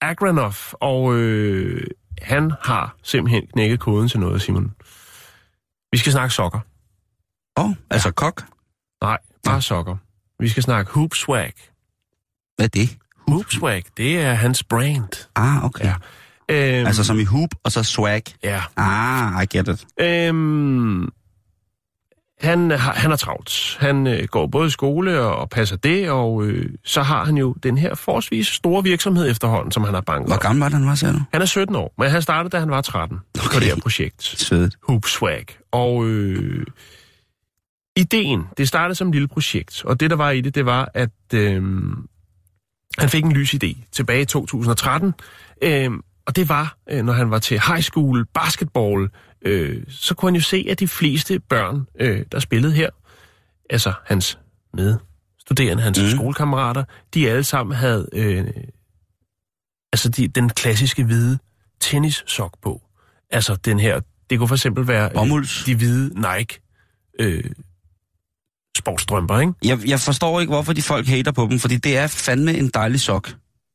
[0.00, 1.86] Agranoff, og øh,
[2.22, 4.74] han har simpelthen knækket koden til noget, Simon.
[5.92, 6.60] Vi skal snakke sokker.
[7.58, 8.42] Åh, oh, altså kok.
[9.02, 9.96] Nej, bare sokker.
[10.40, 11.52] Vi skal snakke Hoop Swag.
[12.56, 12.96] Hvad er det?
[13.28, 15.28] Hoop Swag, det er hans brand.
[15.36, 15.84] Ah, okay.
[15.84, 15.94] Ja.
[16.50, 18.22] Øhm, Altså som i hoop, og så swag.
[18.42, 18.62] Ja.
[18.76, 19.86] Ah, I get it.
[20.00, 21.08] Øhm,
[22.40, 23.76] han, har, han er travlt.
[23.80, 27.36] Han øh, går både i skole og, og passer det, og øh, så har han
[27.36, 30.86] jo den her forholdsvis store virksomhed efterhånden, som han har banket Hvor gammel var han
[30.86, 31.20] var, sagde du?
[31.32, 33.54] Han er 17 år, men han startede, da han var 13 okay.
[33.54, 34.22] på det her projekt.
[34.22, 34.76] Svedigt.
[34.82, 35.46] Hoop Swag.
[35.72, 36.66] Og øh,
[37.96, 40.90] ideen, det startede som et lille projekt, og det der var i det, det var,
[40.94, 41.62] at øh,
[42.98, 45.14] han fik en lys idé tilbage i 2013,
[45.62, 45.90] øh,
[46.26, 49.08] og det var, øh, når han var til high school basketball,
[49.42, 52.90] øh, så kunne han jo se, at de fleste børn, øh, der spillede her,
[53.70, 54.38] altså hans
[54.74, 56.04] medstuderende, hans Mm.
[56.04, 56.10] mm.
[56.10, 58.44] skolekammerater, de alle sammen havde øh,
[59.92, 61.38] altså de, den klassiske hvide
[61.80, 62.82] tennissok på.
[63.30, 65.62] Altså den her, det kunne for eksempel være øh, Bomulds.
[65.66, 66.60] de hvide Nike
[67.20, 67.44] øh,
[68.78, 69.52] sportsstrømper, ikke?
[69.64, 72.68] Jeg, jeg forstår ikke, hvorfor de folk hater på dem, fordi det er fandme en
[72.68, 73.30] dejlig sok.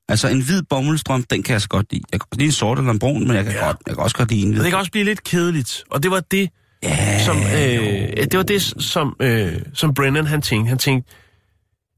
[0.09, 2.03] Altså en hvid bomuldstrøm, den kan jeg så godt lide.
[2.11, 3.65] Jeg kan godt lide en sort eller en brun, men jeg kan, ja.
[3.65, 4.63] Godt, jeg kan også godt lide en hvid.
[4.63, 5.83] det kan også blive lidt kedeligt.
[5.91, 6.49] Og det var det,
[6.83, 8.23] Ja, som, øh, jo.
[8.31, 10.69] det var det, som, øh, som Brennan han tænkte.
[10.69, 11.13] Han tænkte,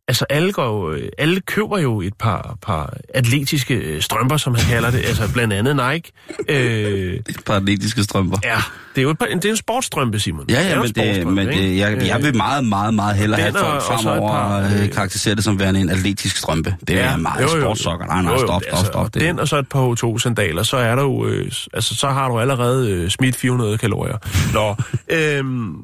[0.07, 4.55] altså alle, går, jo, øh, alle køber jo et par, par atletiske øh, strømper, som
[4.55, 4.97] han kalder det.
[5.05, 6.11] Altså blandt andet Nike.
[6.49, 8.37] Øh, Et par atletiske strømper.
[8.43, 8.57] ja,
[8.95, 10.45] det er jo et par, det er en sportsstrømpe, Simon.
[10.49, 13.15] Ja, ja, jo en men, det, men det, jeg, jeg Øh, vil meget, meget, meget
[13.15, 16.75] hellere have, Den folk fremover par, øh, øh, karakteriserer det som værende en atletisk strømpe.
[16.87, 18.05] Det er meget sportssokker.
[18.05, 19.13] Nej, nej, Jo, jo, stop, stop, altså, stop.
[19.13, 19.21] Det.
[19.21, 22.39] Den og så et par H2-sandaler, så er der jo, øh, altså, så har du
[22.39, 24.17] allerede øh, smidt 400 kalorier.
[24.53, 24.75] Nå,
[25.17, 25.75] øhm,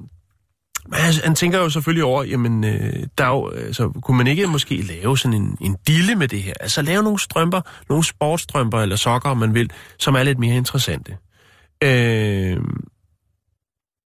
[0.88, 4.48] men han, han tænker jo selvfølgelig over, jamen, øh, der jo, altså, kunne man ikke
[4.48, 6.54] måske lave sådan en, en dille med det her?
[6.60, 10.56] Altså lave nogle strømper, nogle sportsstrømper eller sokker, om man vil, som er lidt mere
[10.56, 11.18] interessante.
[11.84, 12.58] Øh,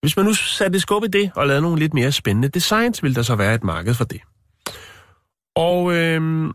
[0.01, 3.15] hvis man nu satte skub i det, og lavede nogle lidt mere spændende designs, vil
[3.15, 4.21] der så være et marked for det.
[5.55, 6.49] Og øh,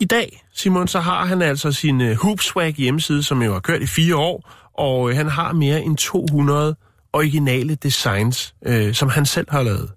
[0.00, 3.82] i dag, Simon, så har han altså sin øh, Hoopswag hjemmeside, som jo har kørt
[3.82, 6.76] i fire år, og øh, han har mere end 200
[7.16, 9.90] originale designs, uh, som han selv har lavet.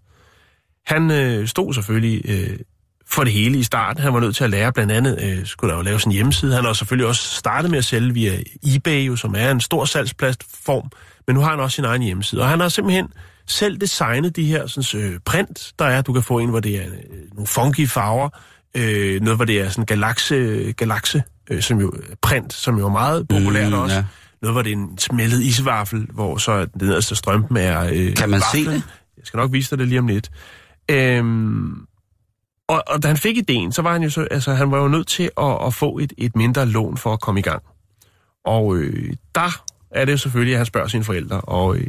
[0.85, 2.55] Han uh, stod selvfølgelig uh,
[3.07, 4.03] for det hele i starten.
[4.03, 6.55] Han var nødt til at lære blandt andet, uh, skulle der jo lave en hjemmeside.
[6.55, 8.39] Han har selvfølgelig også startet med at sælge via
[8.75, 10.91] eBay, jo, som er en stor salgsplatform,
[11.27, 12.41] men nu har han også sin egen hjemmeside.
[12.41, 13.07] Og han har simpelthen
[13.47, 16.01] selv designet de her sådan, øh, print, der er.
[16.01, 18.29] Du kan få en, hvor det er øh, nogle funky farver,
[18.75, 22.91] øh, noget, hvor det er sådan galakse, galakse øh, som jo, print, som jo er
[22.91, 23.95] meget populært mm, også.
[23.95, 24.03] ja.
[24.41, 28.29] Noget, hvor det er en smeltet isvaffel, hvor så den nederste strømpen er øh, Kan
[28.29, 28.73] man se vaflen.
[28.75, 28.83] det?
[29.17, 30.31] Jeg skal nok vise dig det lige om lidt.
[30.91, 31.85] Øhm,
[32.67, 34.87] og, og da han fik ideen, så var han jo så, altså han var jo
[34.87, 37.63] nødt til at, at få et, et mindre lån for at komme i gang.
[38.45, 41.87] Og øh, der er det jo selvfølgelig, at han spørger sine forældre, og øh,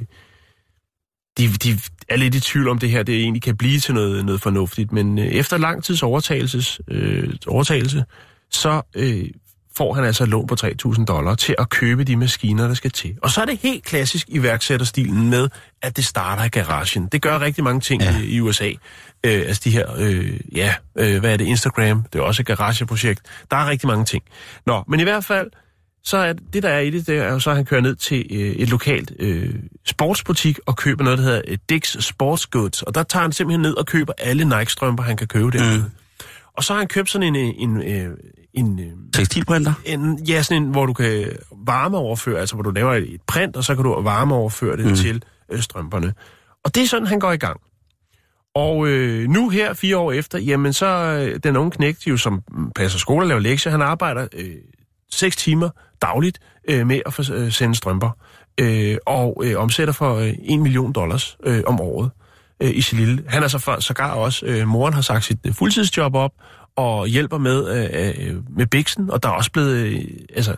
[1.39, 4.25] de, de er lidt i tvivl om det her, det egentlig kan blive til noget,
[4.25, 8.05] noget fornuftigt, men øh, efter lang tids overtagelses, øh, overtagelse,
[8.51, 9.25] så øh,
[9.77, 13.15] får han altså lån på 3.000 dollar til at købe de maskiner, der skal til.
[13.23, 15.49] Og så er det helt klassisk iværksætterstilen med,
[15.83, 17.07] at det starter i garagen.
[17.13, 18.19] Det gør rigtig mange ting Ja.
[18.19, 18.69] i, i USA.
[19.25, 22.47] Øh, altså de her, øh, ja, øh, hvad er det, Instagram, det er også et
[22.47, 23.21] garageprojekt.
[23.51, 24.23] Der er rigtig mange ting.
[24.67, 25.51] Nå, men i hvert fald,
[26.05, 27.81] så er det, det der er i det, det er jo så, at han kører
[27.81, 29.55] ned til øh, et lokalt øh,
[29.87, 32.83] sportsbutik og køber noget, der hedder øh, Dick's Sports Goods.
[32.83, 35.77] Og der tager han simpelthen ned og køber alle Nike-strømper, han kan købe derude.
[35.79, 35.91] Mm.
[36.57, 38.17] Og så har han købt sådan en, en, en,
[38.55, 39.73] en, øh, Tekstilprinter?
[39.85, 41.27] en, ja, sådan en, hvor du kan
[41.67, 44.95] varmeoverføre, altså hvor du laver et, print, og så kan du varmeoverføre det mm.
[44.95, 46.15] til øh, strømperne.
[46.65, 47.61] Og det er sådan, han går i gang.
[48.55, 52.43] Og øh, nu her, fire år efter, jamen så øh, den unge knægt, jo, som
[52.75, 54.55] passer skole og laver lektier, han arbejder øh,
[55.11, 55.69] seks timer
[56.03, 58.11] dagligt øh, med at få, øh, sende strømper.
[58.61, 62.11] Øh, og øh, omsætter for øh, 1 million dollars øh, om året
[62.63, 63.23] øh, i lille.
[63.27, 66.33] Han er så for, sågar også, øh, moren har sagt sit øh, fuldtidsjob op,
[66.77, 70.05] og hjælper med, øh, øh, med biksen, og der er også blevet, øh,
[70.37, 70.57] altså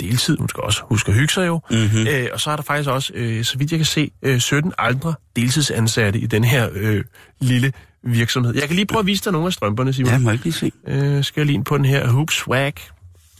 [0.00, 1.60] deltid, hun skal også huske at hygge sig jo.
[1.70, 2.06] Mm-hmm.
[2.06, 4.72] Øh, og så er der faktisk også, øh, så vidt jeg kan se, øh, 17
[4.78, 7.04] andre deltidsansatte i den her øh,
[7.40, 7.72] lille
[8.02, 8.54] virksomhed.
[8.54, 10.12] Jeg kan lige prøve at vise dig nogle af strømperne, Simon.
[10.12, 10.72] Ja, må jeg lige se.
[10.86, 12.74] Øh, skal jeg lige ind på den her Hoop Swag.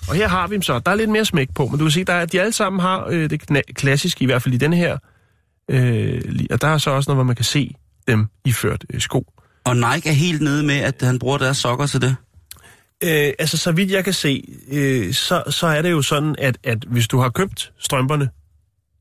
[0.09, 0.79] Og her har vi dem så.
[0.79, 2.81] Der er lidt mere smæk på, men du kan se, der er, de alle sammen
[2.81, 3.41] har øh, det
[3.75, 4.99] klassiske, i hvert fald i den her.
[5.71, 7.75] Øh, og der er så også noget, hvor man kan se
[8.09, 9.27] dem iført øh, sko.
[9.65, 12.17] Og Nike er helt nede med, at han bruger deres sokker til det.
[13.05, 16.59] Øh, altså, så vidt jeg kan se, øh, så, så er det jo sådan, at,
[16.65, 18.29] at hvis du har købt strømperne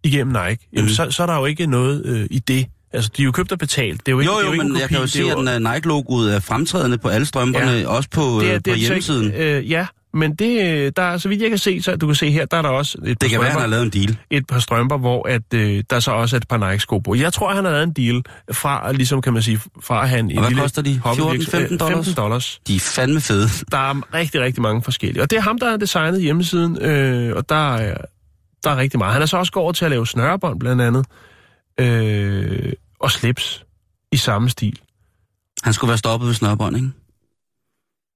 [0.04, 0.78] igennem Nike, mm.
[0.78, 2.66] jamen, så, så er der jo ikke noget øh, i det.
[2.94, 4.06] Altså, de er jo købt og betalt.
[4.06, 5.08] Det er jo ikke, Jo, det er jo, ikke en men jeg kopi, kan jo
[5.08, 7.88] se, at den, uh, Nike-logoet er fremtrædende på alle strømperne, Ja.
[7.88, 9.26] også på, det er, øh, det på er så hjemmesiden.
[9.26, 12.06] Ikke, øh, ja, men det, øh, der er, så vidt jeg kan se, så du
[12.06, 13.84] kan se her, der er der også et par, Det kan være, han har lavet
[13.84, 14.18] en deal.
[14.32, 17.16] et par strømper, hvor at, øh, der så også er et par Nike-sko på.
[17.16, 20.38] Jeg tror, han har lavet en deal fra, ligesom kan man sige, fra han...
[20.38, 21.02] Og hvad koster de?
[21.04, 21.96] 14, 15 dollars?
[22.06, 22.60] 15 dollars.
[22.68, 23.48] De er fandme fede.
[23.72, 25.22] Der er rigtig, rigtig mange forskellige.
[25.24, 27.98] Og det er ham, der har designet hjemmesiden, øh, og der er,
[28.64, 29.14] der er rigtig meget.
[29.14, 31.06] Han er så også gået over til at lave snørebånd, blandt andet.
[31.80, 33.64] øh, og slips
[34.12, 34.80] i samme stil.
[35.64, 36.90] Han skulle være stoppet ved snørbånd, ikke?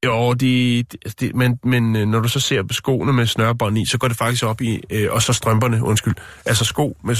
[0.03, 0.83] Jo, de,
[1.19, 4.17] de, men, men øh, når du så ser skoene med snørbånd i, så går det
[4.17, 6.13] faktisk op i, øh, og så strømperne, undskyld,
[6.45, 7.15] altså sko med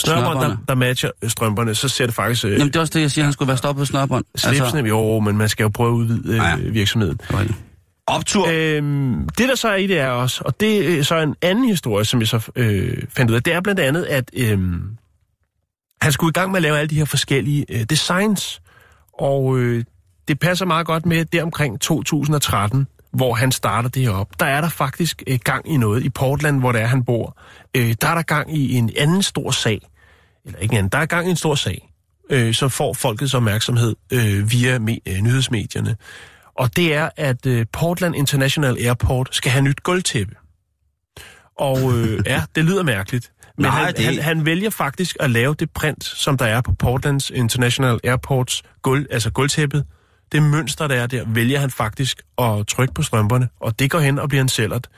[0.00, 2.92] snørbånd, der, der matcher øh, strømperne, så ser det faktisk øh, Jamen, det er også
[2.94, 4.24] det, jeg siger, han skulle være stoppet ved snørbånd.
[4.36, 7.20] slipsene, altså, jo, men man skal jo prøve at udvide øh, Ja, ja, virksomheden.
[7.30, 7.48] Okay.
[8.06, 8.48] Optur!
[8.52, 11.64] Øhm, det der så er i det er også, og det er så en anden
[11.64, 14.58] historie, som jeg så øh, fandt ud af, det er blandt andet, at øh,
[16.00, 18.60] han skulle i gang med at lave alle de her forskellige øh, designs,
[19.18, 19.84] og øh,
[20.28, 24.40] det passer meget godt med det omkring 2013, hvor han starter det her op.
[24.40, 27.38] Der er der faktisk øh, gang i noget i Portland, hvor det er, han bor.
[27.76, 29.80] Øh, der er der gang i en anden stor sag,
[30.44, 31.90] eller ikke en anden, der er gang i en stor sag,
[32.30, 35.96] øh, som får folkets opmærksomhed øh, via me- øh, nyhedsmedierne.
[36.58, 40.34] Og det er, at øh, Portland International Airport skal have nyt gulvtæppe.
[41.58, 43.32] Og øh, ja, det lyder mærkeligt.
[43.56, 46.60] Men Nej, han, det- han, han vælger faktisk at lave det print, som der er
[46.60, 49.84] på Portlands International Airports gulv, altså gulvtæppet.
[50.32, 53.98] Det mønster, der er der, vælger han faktisk at trykke på strømperne, og det går
[53.98, 54.88] hen og bliver en sælgert.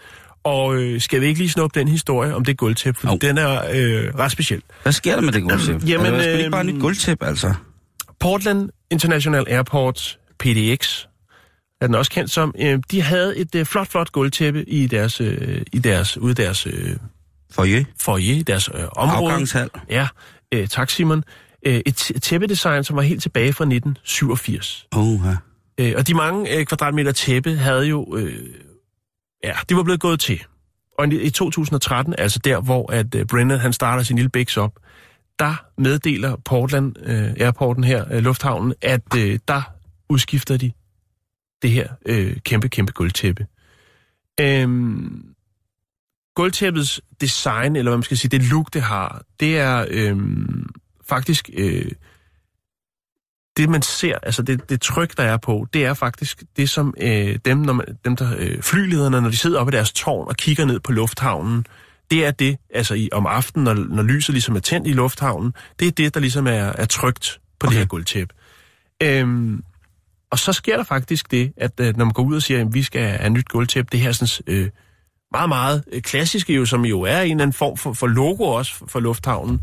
[0.44, 3.18] Og øh, skal vi ikke lige snuppe den historie om det gulvtæppe, for Jo.
[3.20, 4.62] den er øh, ret speciel.
[4.82, 5.86] Hvad sker der med det gulvtæppe?
[5.90, 7.54] Jamen, er det sgu ikke bare et nyt gulvtæppe, altså?
[8.20, 11.04] Portland International Airport, PDX,
[11.80, 15.20] er den også kendt som, øh, de havde et øh, flot, flot gulvtæppe i deres,
[15.20, 16.96] øh, i deres, ude deres øh,
[17.52, 17.84] foyer,
[18.18, 19.32] i deres øh, område.
[19.32, 19.70] Afgangshal.
[19.90, 20.08] Ja,
[20.52, 21.24] øh, tak Simon.
[21.66, 24.86] Øh, et tæppedesign, som var helt tilbage fra 1987.
[24.92, 25.36] Oh, ja.
[25.80, 28.34] Øh, og de mange øh, kvadratmeter tæppe havde jo, øh,
[29.44, 30.44] ja, de var blevet gået til.
[30.98, 34.56] Og i, i 2013, altså der, hvor at øh, Brennan han starter sin lille biks
[34.56, 34.78] op,
[35.38, 39.62] der meddeler Portland øh, Airporten her, øh, lufthavnen, at øh, der
[40.08, 40.72] udskifter de
[41.62, 43.46] det her øh, kæmpe, kæmpe gulvtæppe.
[44.40, 45.34] Øhm,
[46.34, 50.68] gulvtæppets design, eller hvad man skal sige, det look, det har, det er øhm,
[51.10, 51.90] faktisk øh,
[53.56, 56.94] det, man ser, altså det, det tryk, der er på, det er faktisk det, som
[57.00, 60.28] øh, dem, når man, dem der, øh, flylederne, når de sidder oppe i deres tårn
[60.28, 61.66] og kigger ned på lufthavnen,
[62.10, 65.54] det er det, altså i, om aftenen, når, når lyset ligesom er tændt i lufthavnen,
[65.80, 67.74] det er det, der ligesom er, er trygt på okay.
[67.74, 68.34] det her gulvtæppe.
[69.02, 69.64] Øhm,
[70.30, 72.74] og så sker der faktisk det, at øh, når man går ud og siger, at
[72.74, 74.70] vi skal have nyt gulvtæppe, det her sådan, øh,
[75.32, 78.44] meget, meget øh, klassiske jo, som jo er en eller anden form for, for logo
[78.44, 79.60] også for lufthavnen,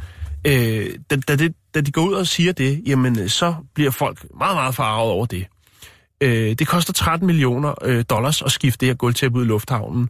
[0.48, 3.92] øh, da, da, det, da de går ud og siger det, jamen øh, så bliver
[3.92, 5.46] folk meget, meget farvet over det.
[6.22, 10.10] Øh, det koster 13 millioner øh, dollars at skifte det her gulvtæppe ud i lufthavnen,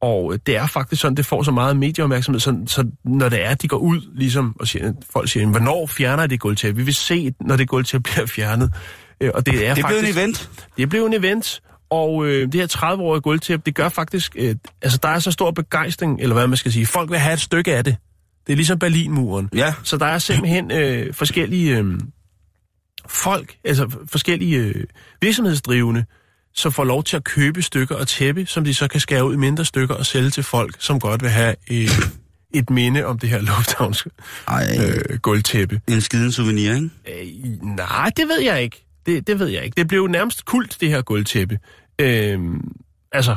[0.00, 3.44] og øh, det er faktisk sådan, det får så meget medieopmærksomhed, så, så når det
[3.44, 6.76] er, at de går ud, ligesom, og siger, folk siger, hvornår fjerner I det gulvtæppe?
[6.76, 8.72] Vi vil se, når det gulvtæppe bliver fjernet.
[9.20, 10.16] Øh, og det er Det blev faktisk...
[10.16, 10.50] en event.
[10.76, 14.98] Det blev en event, og øh, det her 30-årige gulvtæppe, det gør faktisk, øh, altså
[15.02, 17.76] der er så stor begejstring, eller hvad man skal sige, folk vil have et stykke
[17.76, 17.96] af det.
[18.46, 19.48] Det er ligesom Berlinmuren.
[19.54, 19.74] Ja.
[19.82, 22.00] Så der er simpelthen øh, forskellige øh,
[23.08, 24.84] folk, altså forskellige øh,
[25.20, 26.04] virksomhedsdrivende,
[26.54, 29.34] som får lov til at købe stykker og tæppe, som de så kan skære ud
[29.34, 31.88] i mindre stykker og sælge til folk, som godt vil have øh,
[32.54, 34.06] et minde om det her lufthavns
[34.50, 35.80] øh, gulvtæppe.
[35.88, 36.90] en skiden souvenir, ikke?
[37.08, 38.86] Øh, nej, det ved jeg ikke.
[39.06, 39.74] Det, det ved jeg ikke.
[39.76, 41.58] Det blev nærmest kult, det her gulvtæppe.
[42.00, 42.72] Øhm,
[43.12, 43.36] altså,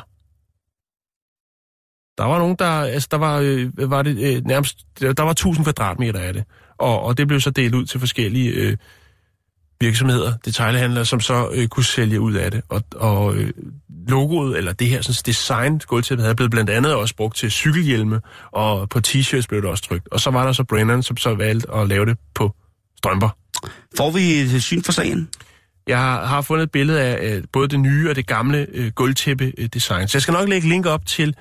[2.20, 5.66] der var nogen, der, altså der var, øh, var det øh, nærmest, der var 1000
[5.66, 6.44] kvadratmeter af det.
[6.78, 8.78] Og, og det blev så delt ud til forskellige øh,
[9.82, 12.62] virksomheder, detailhandlere, som så øh, kunne sælge ud af det.
[12.70, 13.52] Og, og øh,
[14.08, 18.22] logoet, eller det her sådan, design gulvtæppet, havde blevet blandt andet også brugt til cykelhjelme,
[18.52, 20.08] og på t-shirts blev det også trykt.
[20.12, 22.56] Og så var der så Brennan, som så valgte at lave det på
[22.98, 23.30] strømper.
[23.98, 25.30] Får vi et syn for sagen?
[25.88, 28.92] Jeg har, har fundet et billede af øh, både det nye og det gamle øh,
[28.92, 30.08] gulvtæppe-design.
[30.08, 31.36] Så jeg skal nok lægge link op til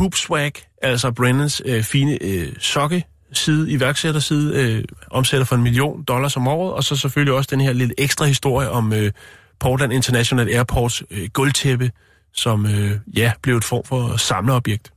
[0.00, 6.36] Hoopswag, altså Brennans øh, fine øh, sokke side, iværksætterside, øh, omsætter for en million dollars
[6.36, 9.12] om året, og så selvfølgelig også den her lidt ekstra historie om øh,
[9.60, 11.90] Portland International Airports øh, gulvtæppe,
[12.34, 14.92] som øh, ja, blev et form for samleobjekt.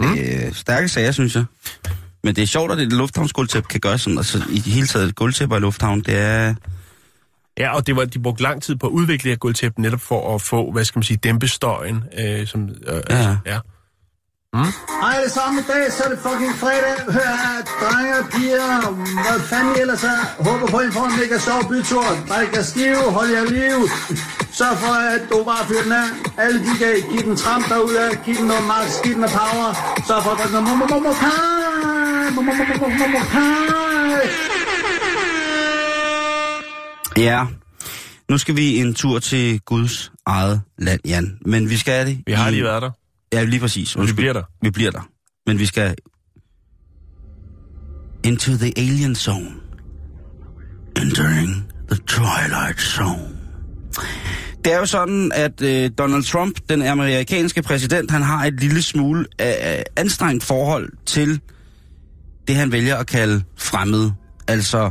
[0.00, 0.14] Mm.
[0.14, 1.44] Det er stærke sager, synes jeg.
[2.22, 4.18] Men det er sjovt, at det lufthavnsgulvtæppe kan gøre sådan.
[4.18, 6.54] Altså, i det hele taget, gulvtæpper i lufthavn, det er...
[7.58, 10.00] Ja, og det var, de brugte lang tid på at udvikle det her gulvtæppe, netop
[10.00, 12.04] for at få, hvad skal man sige, dæmpe støjen.
[12.18, 13.36] Øh, som, øh, Ja.
[13.46, 13.58] ja.
[14.54, 16.96] Hej alle sammen i dag, så er det fucking fredag.
[17.16, 18.68] Hør her, drenge og piger,
[19.24, 20.20] hvad fanden I ellers er.
[20.46, 22.06] Håber på, at I får en mega sjov bytur.
[22.30, 23.78] Drik jer stiv, hold jer liv.
[24.58, 26.08] Sørg for, at du bare fyrer den af.
[26.44, 29.68] Alle de kan give den tramp derude, giv den noget max, giv den noget power.
[30.08, 32.34] Sørg for at drikke noget momomomokai.
[32.36, 33.64] Momomomokai.
[37.16, 37.40] Ja,
[38.30, 41.38] nu skal vi en tur til Guds eget land, Jan.
[41.46, 42.18] Men vi skal det.
[42.26, 42.90] Vi har lige været der.
[43.34, 43.98] Ja, lige præcis.
[43.98, 44.42] Vi bliver der.
[44.62, 45.08] Vi bliver der.
[45.46, 45.94] Men vi skal...
[48.24, 49.50] into the alien zone.
[50.96, 53.28] Entering the twilight zone.
[54.64, 58.82] Det er jo sådan, at øh, Donald Trump, den amerikanske præsident, han har et lille
[58.82, 61.40] smule af anstrengt forhold til
[62.48, 64.10] det, han vælger at kalde fremmed.
[64.48, 64.90] Altså,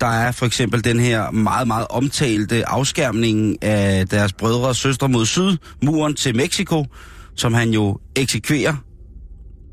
[0.00, 5.08] der er for eksempel den her meget, meget omtalte afskærmning af deres brødre og søstre
[5.08, 6.86] mod syd, muren til Mexico,
[7.36, 8.74] som han jo eksekverer.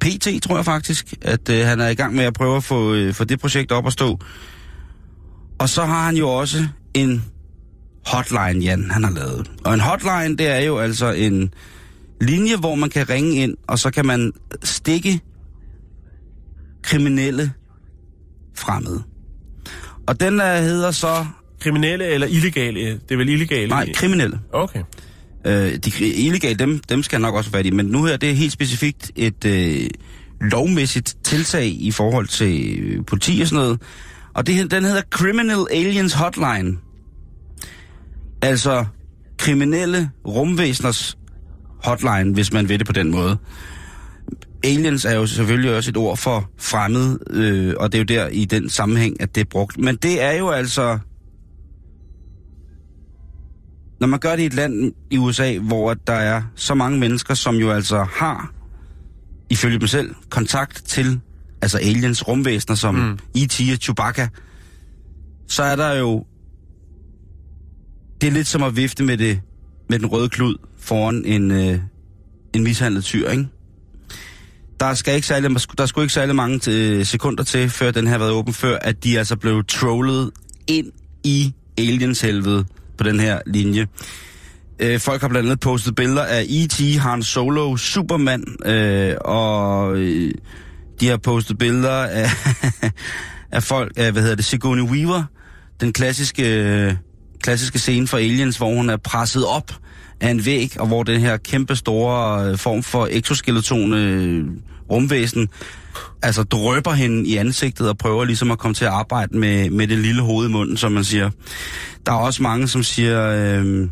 [0.01, 2.93] PT, tror jeg faktisk, at øh, han er i gang med at prøve at få,
[2.93, 4.19] øh, få det projekt op at stå.
[5.59, 7.23] Og så har han jo også en
[8.05, 9.51] hotline, Jan, han har lavet.
[9.65, 11.53] Og en hotline, det er jo altså en
[12.21, 14.31] linje, hvor man kan ringe ind, og så kan man
[14.63, 15.19] stikke
[16.83, 17.51] kriminelle
[18.57, 19.03] fremmede.
[20.07, 21.25] Og den der hedder så...
[21.59, 22.79] Kriminelle eller illegale?
[22.79, 23.67] Det er vel illegale?
[23.67, 24.39] Nej, kriminelle.
[24.53, 24.83] Okay.
[25.45, 27.71] Øh, de illegale, dem, dem skal jeg nok også være i.
[27.71, 29.89] Men nu her, det er helt specifikt et øh,
[30.41, 33.81] lovmæssigt tiltag i forhold til øh, politi og sådan noget.
[34.33, 36.77] Og det, den hedder Criminal Aliens Hotline.
[38.41, 38.85] Altså
[39.37, 41.17] kriminelle rumvæseners
[41.83, 43.37] hotline, hvis man ved det på den måde.
[44.63, 48.27] Aliens er jo selvfølgelig også et ord for fremmed, øh, og det er jo der
[48.27, 49.77] i den sammenhæng, at det er brugt.
[49.77, 50.99] Men det er jo altså...
[54.01, 57.33] Når man gør det i et land i USA, hvor der er så mange mennesker,
[57.33, 58.53] som jo altså har,
[59.49, 61.19] ifølge dem selv, kontakt til
[61.61, 63.19] altså aliens, rumvæsener som mm.
[63.35, 63.61] E.T.
[63.73, 64.27] og Chewbacca,
[65.47, 66.25] så er der jo...
[68.21, 69.41] Det er lidt som at vifte med, det,
[69.89, 71.79] med den røde klud foran en, øh,
[72.53, 73.47] en mishandlet tyr, ikke?
[74.79, 78.11] der skal ikke særlig, der skulle ikke særlig mange til, sekunder til, før den her
[78.11, 80.31] har været åben, før at de altså blev trollet
[80.67, 80.91] ind
[81.23, 82.65] i aliens helvede
[83.01, 83.87] på den her linje.
[84.79, 90.33] Øh, folk har blandt andet postet billeder af E.T., Han Solo, Superman, øh, og øh,
[90.99, 92.27] de har postet billeder af,
[93.57, 95.23] af folk, af, hvad hedder det, Sigourney Weaver,
[95.81, 96.93] den klassiske, øh,
[97.43, 99.71] klassiske scene fra Aliens, hvor hun er presset op
[100.19, 104.47] af en væg, og hvor den her kæmpe store øh, form for exoskeleton øh,
[104.91, 105.49] rumvæsen
[106.21, 109.87] altså drøber hende i ansigtet og prøver ligesom at komme til at arbejde med, med
[109.87, 111.29] det lille hoved i munden, som man siger.
[112.05, 113.87] Der er også mange, som siger, øh,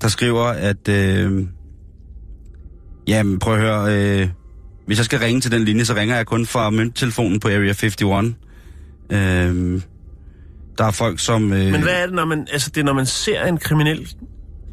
[0.00, 1.46] der skriver, at øh,
[3.08, 4.28] jamen prøv at høre, øh,
[4.86, 7.68] hvis jeg skal ringe til den linje, så ringer jeg kun fra mønttelefonen på Area
[7.68, 8.02] 51.
[9.10, 9.80] Øh,
[10.78, 11.52] der er folk, som...
[11.52, 14.08] Øh, Men hvad er det, når man, altså det er, når man ser en kriminel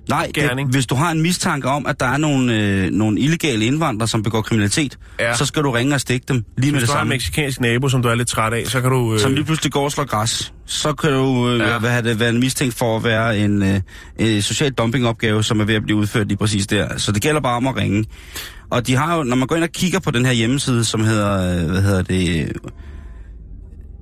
[0.09, 0.67] Nej, gerning?
[0.67, 4.07] det, hvis du har en mistanke om, at der er nogle, øh, nogle illegale indvandrere,
[4.07, 5.33] som begår kriminalitet, Ja.
[5.35, 7.09] så skal du ringe og stikke dem lige med Hvis det du har en samme.
[7.13, 9.13] meksikansk nabo, som du er lidt træt af, så kan du...
[9.13, 11.71] Øh, Som lige pludselig går og slår græs, så kan du øh, Ja.
[11.73, 11.79] ja.
[11.79, 13.81] være, det, være en mistænkt for at være en øh,
[14.19, 16.97] øh, social dumpingopgave, som er ved at blive udført lige præcis der.
[16.97, 18.05] Så det gælder bare om at ringe.
[18.71, 21.03] Og de har jo, når man går ind og kigger på den her hjemmeside, som
[21.03, 22.47] hedder, øh, hvad hedder det, øh,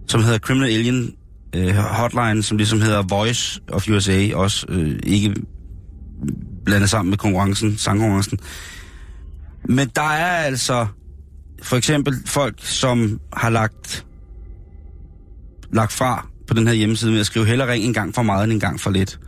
[0.08, 1.12] som hedder Criminal Alien
[1.56, 5.34] øh, Hotline, som ligesom hedder Voice of USA, også øh, ikke
[6.66, 8.40] blandet sammen med konkurrencen, sangkonkurrencen.
[9.70, 10.88] Men der er altså
[11.64, 14.06] for eksempel folk, som har lagt,
[15.74, 18.44] lagt fra på den her hjemmeside med at skrive heller ring en gang for meget
[18.44, 19.20] end en gang for lidt.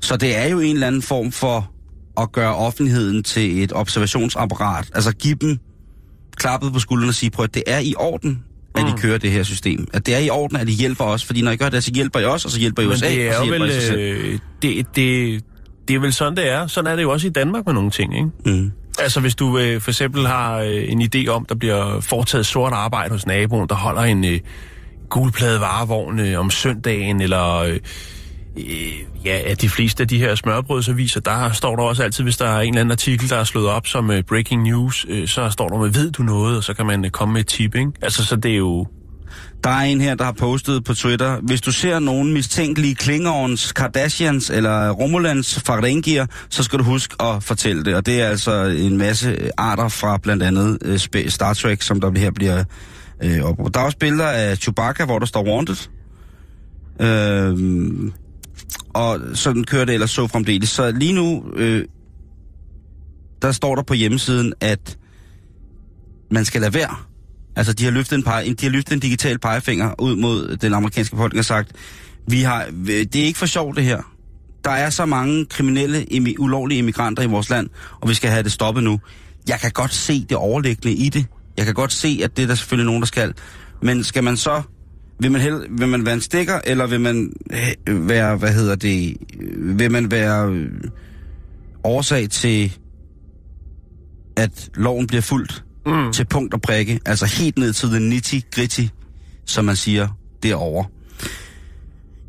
[0.00, 1.70] Så det er jo en eller anden form for
[2.20, 4.90] at gøre offentligheden til et observationsapparat.
[4.94, 5.58] Altså give dem
[6.36, 8.44] klappet på skulderen og sige, prøv at det er i orden,
[8.74, 8.98] at I Mm.
[8.98, 9.86] kører det her system.
[9.92, 11.24] At det er i orden, at I hjælper os.
[11.24, 13.08] Fordi når I gør det, så hjælper I os, og så hjælper I men USA,
[13.10, 13.70] det og er så jo hjælper vel...
[13.76, 14.00] I sig selv.
[14.00, 15.44] Øh, det, det,
[15.88, 16.66] det er vel sådan, det er.
[16.66, 18.30] Sådan er det jo også i Danmark med nogle ting, ikke?
[18.44, 18.72] Mm.
[18.98, 22.72] Altså hvis du øh, for eksempel har øh, en idé om, der bliver foretaget sort
[22.72, 24.40] arbejde hos naboen, der holder en øh,
[25.10, 27.78] gulpladet varevogn øh, om søndagen, eller øh,
[28.56, 28.64] øh,
[29.24, 32.48] ja, at de fleste af de her smørbrødsaviser, der står der også altid, hvis der
[32.48, 35.50] er en eller anden artikel, der er slået op som øh, breaking news, øh, så
[35.50, 37.74] står der med, ved du noget, og så kan man øh, komme med et tip,
[37.74, 37.90] ikke?
[38.02, 38.86] Altså så det er jo...
[39.64, 43.72] Der er en her, der har postet på Twitter, hvis du ser nogen mistænkelige Klingerons,
[43.72, 47.94] Kardashians eller Romulans fra Rengir, så skal du huske at fortælle det.
[47.94, 52.18] Og det er altså en masse arter fra blandt andet øh, Star Trek, som der
[52.18, 52.64] her bliver
[53.22, 53.74] øh, op.
[53.74, 55.88] Der er også billeder af Chewbacca, hvor der står Wanted.
[57.00, 58.12] Øh,
[58.94, 60.68] og sådan kører det ellers så fremdeles.
[60.68, 61.84] Så lige nu, øh,
[63.42, 64.98] der står der på hjemmesiden, at
[66.30, 66.96] man skal lade være
[67.56, 70.74] Altså, de har løftet en, pege, de har løftet en digital pegefinger ud mod den
[70.74, 71.72] amerikanske befolkning og sagt,
[72.28, 74.14] vi har, øh, det er ikke for sjovt det her.
[74.64, 77.68] Der er så mange kriminelle, imi, ulovlige immigranter i vores land,
[78.00, 79.00] og vi skal have det stoppet nu.
[79.48, 81.26] Jeg kan godt se det overliggende i det.
[81.56, 83.34] Jeg kan godt se, at det er der selvfølgelig nogen, der skal.
[83.82, 84.62] Men skal man så...
[85.20, 88.74] Vil man, hel, vil man være en stikker, eller vil man øh, være, hvad hedder
[88.74, 90.70] det, øh, vil man være øh,
[91.84, 92.76] årsag til,
[94.36, 95.64] at loven bliver fuldt?
[95.86, 96.12] Mm.
[96.12, 97.00] til punkt og prikke.
[97.06, 98.88] Altså helt ned til den nitty-gritty,
[99.46, 100.08] som man siger
[100.42, 100.86] derovre.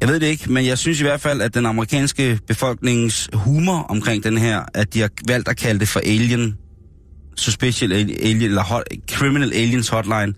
[0.02, 3.86] Jeg ved det ikke, men jeg synes i hvert fald, at den amerikanske befolknings humor
[3.90, 6.58] omkring den her, at de har valgt at kalde det for Alien,
[7.36, 10.34] Suspicious Alien, eller hot, Criminal Aliens Hotline,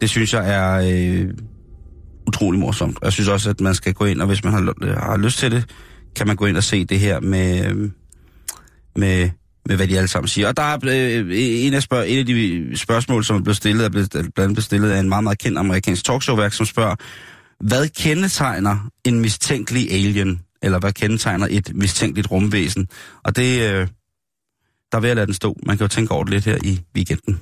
[0.00, 1.30] det synes jeg er øh,
[2.26, 2.98] utrolig morsomt.
[3.02, 4.74] Jeg synes også, at man skal gå ind, og hvis man har,
[5.10, 5.64] har lyst til det,
[6.16, 7.90] kan man gå ind og se det her med, øh,
[8.96, 9.30] med,
[9.66, 10.48] med hvad de alle sammen siger.
[10.48, 11.26] Og der er øh,
[11.66, 14.54] en, af spørg, en af de spørgsmål, som er blevet stillet, er blevet, blandt andet
[14.54, 16.94] blevet stillet af en meget, meget kendt amerikansk talkshowværk, som spørger,
[17.60, 20.40] hvad kendetegner en mistænkelig alien?
[20.62, 22.88] Eller hvad kendetegner et mistænkeligt rumvæsen?
[23.24, 23.88] Og det, øh,
[24.92, 25.56] der vil jeg lade den stå.
[25.66, 27.40] Man kan jo tænke over det lidt her i weekenden.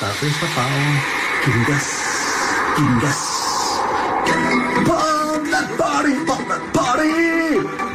[0.00, 0.96] Der er fisk af farven.
[1.44, 1.86] Giv den gas.
[2.76, 3.20] Giv den gas.
[4.88, 7.12] Bomb that body, bomb that body.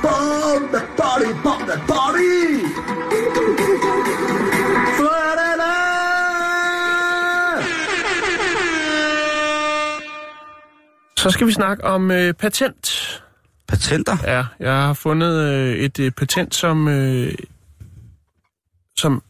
[0.04, 2.43] Bomb that body, bomb that body.
[11.24, 13.22] Så skal vi snakke om øh, patent.
[13.68, 14.18] Patenter?
[14.24, 17.34] Ja, jeg har fundet øh, et øh, patent, som, øh,
[18.98, 19.24] som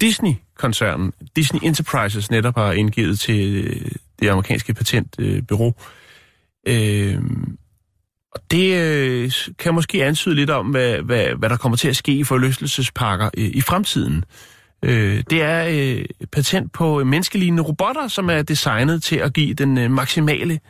[0.00, 5.74] Disney-koncernen, Disney Enterprises, netop har indgivet til øh, det amerikanske patentbyrå.
[6.66, 7.22] Øh,
[8.32, 11.96] og det øh, kan måske antyde lidt om, hvad, hvad, hvad der kommer til at
[11.96, 14.24] ske i forlystelsesparker øh, i fremtiden.
[14.82, 19.78] Øh, det er øh, patent på menneskelignende robotter, som er designet til at give den
[19.78, 20.60] øh, maksimale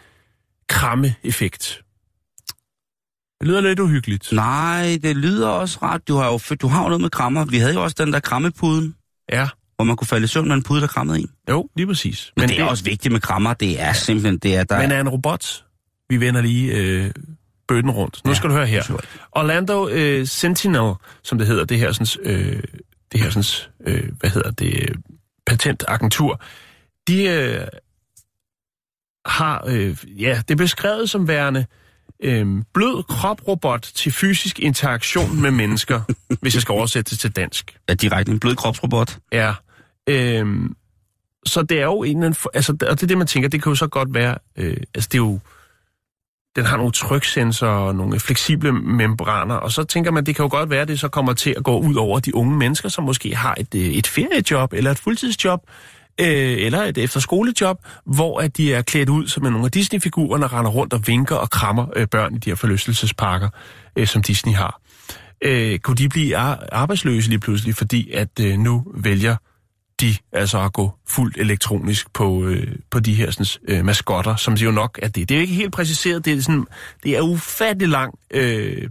[0.69, 1.83] kramme-effekt.
[3.41, 4.33] Det lyder lidt uhyggeligt.
[4.33, 6.09] Nej, det lyder også rart.
[6.09, 7.45] Du har jo, du har jo noget med krammer.
[7.45, 8.95] Vi havde jo også den der krammepuden,
[9.33, 11.31] Ja, hvor man kunne falde i søvn med en pude, der krammede en.
[11.51, 12.33] jo, lige præcis.
[12.37, 13.55] Men, men det er også vigtigt med krammer.
[13.55, 14.79] Det er simpelthen, det er der...
[14.81, 15.65] Men er en robot?
[16.09, 17.11] Vi vender lige øh,
[17.69, 18.21] bøtten rundt.
[18.25, 18.83] Nu Ja, skal du høre her.
[18.83, 18.99] sure.
[19.33, 20.95] Orlando øh, Sentinel,
[21.25, 22.63] som det hedder, det her, sådan, øh,
[23.13, 24.95] det her sådan, øh, hvad hedder det, øh,
[25.47, 26.41] patentagentur,
[27.09, 27.67] de øh,
[29.27, 31.67] har, øh, ja, det er beskrevet som værende
[32.23, 36.01] øh, blød kroprobot til fysisk interaktion med mennesker,
[36.43, 37.79] hvis jeg skal oversætte det til dansk.
[37.89, 39.19] er direkte en blød kropsrobot.
[39.33, 39.55] Ja.
[40.09, 40.77] Øhm,
[41.47, 42.51] så det er jo en eller anden...
[42.55, 44.39] Altså, og det er det, man tænker, det kan jo så godt være...
[44.57, 45.39] Øh, altså, det er jo...
[46.57, 50.49] Den har nogle tryksensorer og nogle fleksible membraner, og så tænker man, det kan jo
[50.51, 53.05] godt være, at det så kommer til at gå ud over de unge mennesker, som
[53.05, 55.61] måske har et, øh, et feriejob eller et fuldtidsjob,
[56.21, 60.71] øh, eller et efterskolejob, hvor at de er klædt ud som nogle af Disney-figurerne, render
[60.71, 63.49] rundt og vinker og krammer øh, børn i de her forlystelsesparker,
[63.97, 64.81] øh, som Disney har.
[65.43, 69.37] Øh, kunne de blive ar- arbejdsløse lige pludselig, fordi at øh, nu vælger
[70.01, 74.57] de altså at gå fuldt elektronisk på, øh, på de her sådan, øh, maskotter, som
[74.57, 75.29] det jo nok er det.
[75.29, 76.67] Det er jo ikke helt præciseret, det er, sådan,
[77.03, 78.89] det er ufattelig lang, øh,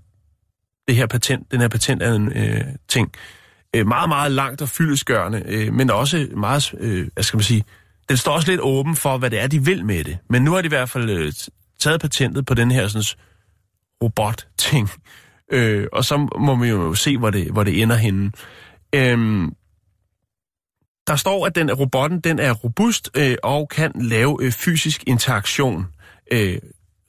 [0.87, 3.11] det her patent, den her patent er en øh, ting.
[3.77, 7.63] Øh, meget, meget langt og fyldesgørende, øh, men også meget, øh, hvad skal man sige,
[8.09, 10.17] den står også lidt åben for, hvad det er, de vil med det.
[10.29, 11.33] Men nu har de i hvert fald øh,
[11.79, 13.03] taget patentet på den her sådan,
[14.03, 14.89] robot-ting.
[15.51, 18.31] Øh, og så må vi jo se, hvor det, hvor det ender henne.
[18.95, 19.47] Øh,
[21.07, 25.85] der står, at den robotten den er robust øh, og kan lave øh, fysisk interaktion.
[26.31, 26.57] Øh,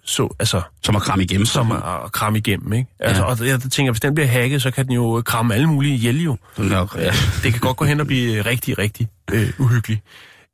[0.08, 1.46] så, altså, Som at kramme igennem.
[1.46, 2.90] som at, at kramme igennem, ikke?
[3.00, 3.28] Altså, Ja.
[3.30, 6.22] Og jeg tænker, hvis den bliver hacket, så kan den jo kramme alle mulige ihjel
[6.22, 6.36] jo.
[6.58, 7.12] Nok, ja.
[7.42, 10.02] Det kan godt gå hen og blive rigtig, rigtig øh, uhyggelig.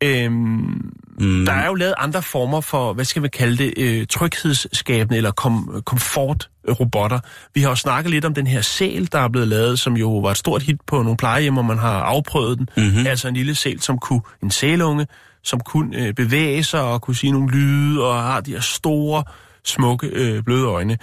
[0.02, 0.90] Øhm,
[1.20, 5.16] Mm, der er jo lavet andre former for, hvad skal vi kalde det, øh, tryghedsskabende
[5.16, 7.20] eller kom, komfortrobotter.
[7.54, 10.18] Vi har jo snakket lidt om den her sæl, der er blevet lavet, som jo
[10.18, 12.68] var et stort hit på nogle plejehjem, hvor man har afprøvet den.
[12.76, 13.06] Mm-hmm.
[13.06, 15.06] Altså en lille sæl, som kunne, en sælunge,
[15.44, 19.24] som kunne øh, bevæge sig og kunne sige nogle lyde og har de her store,
[19.64, 20.98] smukke, øh, bløde øjne.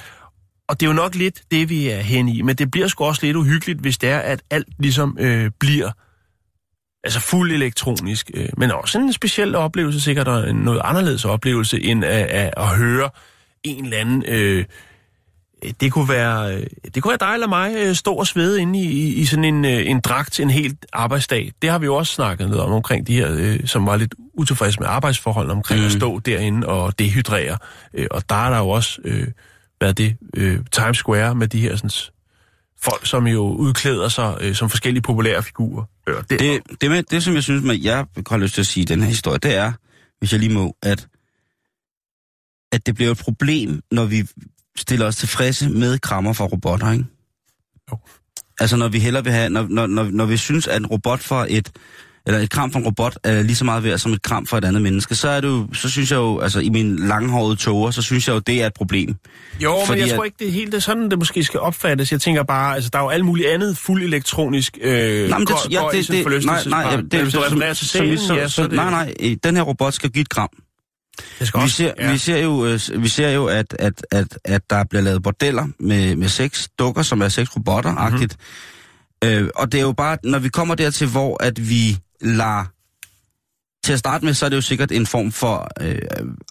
[0.68, 3.04] Og det er jo nok lidt det, vi er hen i, men det bliver sgu
[3.04, 5.92] også lidt uhyggeligt, hvis det er, at alt ligesom øh, bliver
[7.04, 11.82] altså fuld elektronisk, øh, men også en speciel oplevelse, sikkert og en noget anderledes oplevelse,
[11.82, 13.10] end at, at, at høre
[13.64, 14.24] en eller anden...
[14.28, 14.66] Øh,
[15.82, 18.80] det kunne være, øh, det kunne være dig eller mig øh, stå og svede inde
[18.80, 21.52] i, i, i sådan en, øh, en dragt en helt arbejdsdag.
[21.62, 24.80] Det har vi jo også snakket lidt om, omkring de her, som var lidt utilfredse
[24.80, 25.86] med arbejdsforholdene, omkring mm.
[25.86, 27.58] at stå derinde og dehydrere.
[28.12, 29.28] Og der er der jo også, øh,
[29.78, 31.90] hvad er det, øh, Times Square med de her sådan,
[32.82, 35.84] folk, som jo udklæder sig øh, som forskellige populære figurer.
[36.08, 38.68] Øh, det, det, det, med, det, som jeg synes, man, jeg har lyst til at
[38.68, 39.72] sige i den her historie, det er,
[40.20, 41.08] hvis jeg lige må, at,
[42.72, 44.28] at det bliver et problem, når vi
[44.78, 47.06] stiller os tilfredse med krammer fra robotter, ikke?
[47.92, 47.98] Jo.
[48.60, 51.20] Altså når vi hellere vil have, når, når, når, når vi synes, at en robot
[51.20, 51.72] fra et,
[52.26, 54.58] eller et kram for en robot er lige så meget værd som et kram for
[54.58, 57.56] et andet menneske, så er det jo, så synes jeg jo, altså i min langhårede
[57.56, 59.16] toger, så synes jeg jo, det er et problem.
[59.60, 61.44] Jo, men Fordi jeg at- tror ikke, det er helt det er sådan, det måske
[61.44, 62.12] skal opfattes.
[62.12, 65.48] Jeg tænker bare, altså der er jo alt muligt andet fuld elektronisk øh, Nej, men
[65.48, 68.64] det, ja, det, det, nej, nej, Men det, du som- som vi scenen, ja, så
[68.64, 68.72] det...
[68.72, 70.50] Nej, nej, den her robot skal give et gram.
[71.40, 72.12] Jeg skal Vi også, ser, ja.
[72.12, 75.68] vi ser jo, øh, vi ser jo at, at, at, at der bliver lavet bordeller
[75.80, 78.38] med, med seks dukker, som er seks robotter-agtigt.
[79.24, 79.30] Mhm.
[79.30, 82.66] Øh, og det er jo bare, når vi kommer dertil, hvor at vi lader...
[83.84, 86.00] Til at starte med, så er det jo sikkert en form for øh,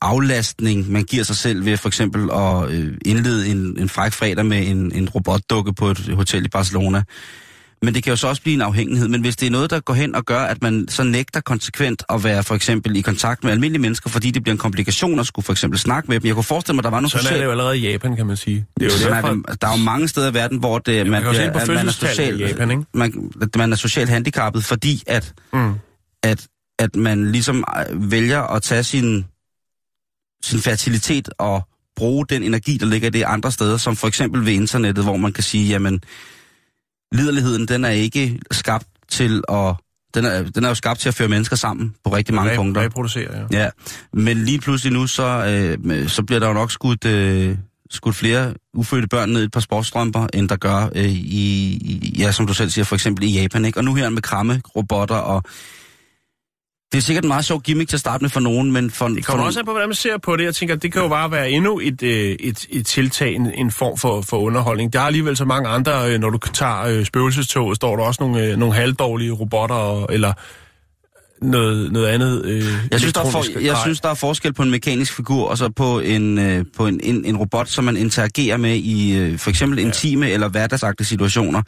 [0.03, 4.47] aflastning, man giver sig selv ved for eksempel at øh, indlede en, en fræk fredag
[4.47, 7.03] med en, en robotdukke på et hotel i Barcelona.
[7.83, 9.09] Men det kan jo så også blive en afhængighed.
[9.09, 12.03] Men hvis det er noget, der går hen og gør, at man så nægter konsekvent
[12.09, 15.27] at være for eksempel i kontakt med almindelige mennesker, fordi det bliver en komplikation at
[15.27, 16.27] skulle for eksempel snakke med dem.
[16.27, 18.27] Jeg kunne forestille mig, der var nogle Sådan er det jo allerede i Japan, kan
[18.27, 18.67] man sige.
[18.81, 20.79] Det er jo Sådan er derfor, det, der er jo mange steder i verden, hvor
[20.79, 22.85] det, man, jo se bliver, at man, er social, Japan, ikke?
[22.95, 25.73] man, man er socialt handicappet, fordi at, Mm.
[26.23, 26.47] at,
[26.79, 29.25] at man ligesom øh, vælger at tage sin,
[30.45, 31.63] sin fertilitet og
[31.97, 35.17] bruge den energi, der ligger i det andre steder, som for eksempel ved internettet, hvor
[35.17, 36.03] man kan sige, jamen,
[37.13, 39.75] liderligheden, den er ikke skabt til at...
[40.15, 42.57] Den er, den er jo skabt til at føre mennesker sammen på rigtig mange Re-
[42.57, 42.83] punkter.
[42.83, 43.63] Reproducere, ja.
[43.63, 43.69] Ja,
[44.13, 45.23] men lige pludselig nu, så,
[45.85, 47.57] øh, så bliver der jo nok skudt, øh,
[47.91, 52.15] skudt flere ufødte børn ned i et par sportsstrømper, end der gør øh, i, i,
[52.19, 53.65] ja, som du selv siger, for eksempel i Japan.
[53.65, 53.79] Ikke?
[53.79, 55.43] Og nu her med kramme, robotter og...
[56.93, 59.09] Det er sikkert en meget sjov gimmick til at starte med for nogen, men for...
[59.09, 60.45] Det for kommer også an på, hvordan man ser på det.
[60.45, 63.71] Jeg tænker, det kan jo bare være endnu et, øh, et, et tiltag, en, en
[63.71, 64.93] form for, for underholdning.
[64.93, 68.23] Der er alligevel så mange andre, øh, når du tager øh, spøgelsestoget, står der også
[68.23, 70.33] nogle, nogle halvdårlige robotter, eller
[71.43, 74.63] noget, noget andet øh, Jeg synes, der er for, jeg synes, der er forskel på
[74.63, 77.97] en mekanisk figur og så på en, øh, på en, en, en robot, som man
[77.97, 81.63] interagerer med i øh, for eksempel intime eller hverdagsagtige situationer.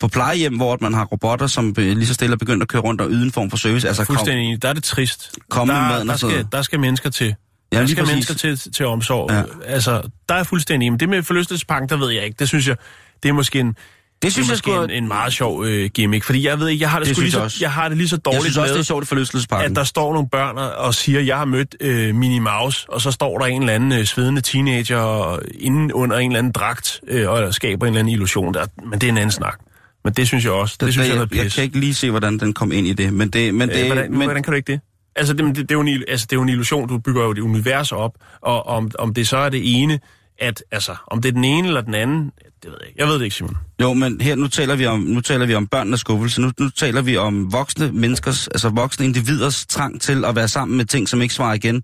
[0.00, 3.00] På plejehjem, hvor man har robotter, som lige så stille er begyndt at køre rundt
[3.00, 3.88] og yde en form for service.
[3.88, 4.62] Altså, kom, Fuldstændig enig.
[4.62, 5.32] Der er det trist.
[5.50, 7.34] Kom med der, maden der, sådan skal, der skal mennesker til.
[7.72, 8.12] Ja, der skal præcis.
[8.14, 9.30] mennesker til, til omsorg.
[9.30, 9.42] Ja.
[9.66, 10.92] Altså, der er jeg fuldstændig.
[10.92, 12.36] Men det med forlystelsesparken, der ved jeg ikke.
[12.38, 12.76] Det synes jeg,
[13.22, 13.76] det er måske en, det
[14.22, 16.24] det synes er jeg måske sgu, en, en meget sjov øh, gimmick.
[16.24, 17.58] Fordi jeg ved ikke, jeg har det, Det sgu lige jeg så, også.
[17.60, 19.70] jeg har det lige så jeg dårligt synes også, med, det er sjovt i forlystelsesparken.
[19.70, 23.10] at der står nogle børn og, siger, jeg har mødt øh, Minnie Mouse, og så
[23.10, 27.30] står der en eller anden øh, svedende teenager inden under en eller anden dragt øh,
[27.30, 28.54] og skaber en eller anden illusion.
[28.54, 29.58] Der, men det er en anden snak.
[30.06, 30.76] Men det synes jeg også.
[30.80, 31.54] Det, det synes jeg, er jeg, jeg pis.
[31.54, 33.54] kan ikke lige se, hvordan den kom ind i det, men det...
[33.54, 34.80] Men det Øh, hvordan, men, hvordan kan du ikke det?
[35.16, 37.24] Altså, det, det, det, er jo en, altså, det er jo en illusion, du bygger
[37.24, 39.98] jo et univers op, og om, om det så er det ene,
[40.38, 42.24] at, altså, om det er den ene eller den anden,
[42.62, 43.00] det ved jeg ikke.
[43.00, 43.56] Jeg ved det ikke, Simon.
[43.82, 46.40] Jo, men her nu taler vi om, nu taler vi om børnenes skuffelse.
[46.40, 50.76] Nu, nu taler vi om voksne menneskers, altså voksne individers trang til at være sammen
[50.76, 51.82] med ting, som ikke svarer igen,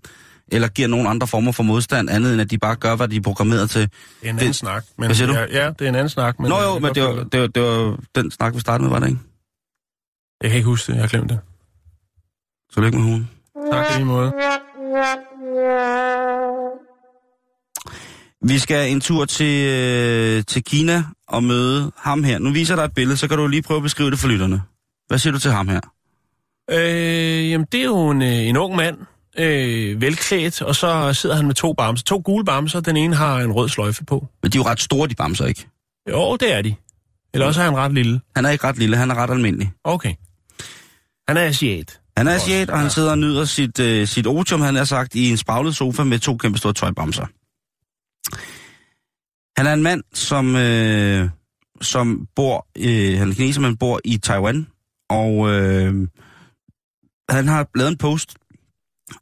[0.53, 3.15] eller giver nogen andre former for modstand, andet end at de bare gør, hvad de
[3.15, 3.81] er programmeret til.
[3.81, 3.89] Det
[4.23, 4.85] er en anden snak.
[4.97, 5.33] Men, Hvad siger du?
[5.33, 6.39] Ja, ja, det er en anden snak.
[6.39, 7.31] Men Nå jeg jo, men det var, dig.
[7.31, 9.19] det, var, det var den snak, vi startede med, var det ikke?
[10.41, 11.39] Jeg kan ikke huske det, jeg har glemt det.
[12.71, 13.29] Så lykke med hun.
[13.71, 14.31] Tak i lige måde.
[18.41, 22.39] Vi skal en tur til, øh, til Kina og møde ham her.
[22.39, 24.61] Nu viser der et billede, så kan du lige prøve at beskrive det for lytterne.
[25.07, 25.81] Hvad siger du til ham her?
[26.71, 28.97] Øh, jamen, det er jo en, øh, en ung mand,
[29.37, 32.03] øh, velklædt, og så sidder han med to bamser.
[32.03, 34.27] To gule bamser, den ene har en rød sløjfe på.
[34.43, 35.67] Men de er jo ret store, de bamser, ikke?
[36.09, 36.75] Jo, det er de.
[37.33, 38.21] Eller også er han ret lille.
[38.35, 39.71] Han er ikke ret lille, han er ret almindelig.
[39.83, 40.13] Okay.
[41.27, 41.99] Han er asiat.
[42.17, 45.15] Han er asiat, og han sidder og nyder sit, øh, sit otium, han har sagt,
[45.15, 47.25] i en spaglet sofa med to kæmpe store tøjbamser.
[49.57, 51.29] Han er en mand, som, øh,
[51.81, 54.67] som bor, øh, han er kineser, men bor i Taiwan,
[55.09, 56.07] og øh,
[57.29, 58.35] han har lavet en post,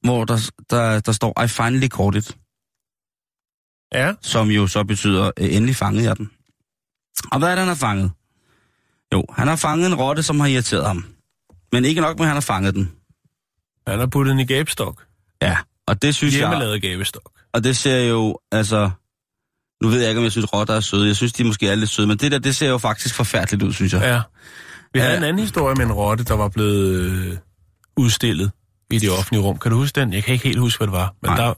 [0.04, 2.38] hvor der, der, der står, I finally caught it,
[3.94, 4.14] Ja.
[4.22, 6.32] som jo så betyder, øh, endelig fangede jeg den.
[7.32, 8.12] Og hvad er det, han har fanget?
[9.14, 11.06] Jo, han har fanget en rotte, som har irriteret ham.
[11.72, 12.92] Men ikke nok med, at han har fanget den.
[13.88, 15.06] Han har puttet den i gabestok.
[15.42, 15.58] Ja,
[15.88, 16.40] og det synes jeg...
[16.40, 17.32] Hjemmelavet gabestok.
[17.54, 18.90] Og det ser jo, altså...
[19.84, 21.08] Nu ved jeg ikke, om jeg synes, rotter er søde.
[21.08, 22.08] Jeg synes, de måske er lidt søde.
[22.08, 24.02] Men det der, det ser jo faktisk forfærdeligt ud, synes jeg.
[24.02, 24.22] Ja.
[24.94, 25.18] Vi havde Ja.
[25.18, 27.38] en anden historie med en rotte, der var blevet øh,
[27.98, 28.52] udstillet
[28.92, 29.58] i det offentlige rum.
[29.58, 30.14] Kan du huske den?
[30.14, 31.14] Jeg kan ikke helt huske, hvad det var.
[31.22, 31.38] Men Nej.
[31.38, 31.54] der,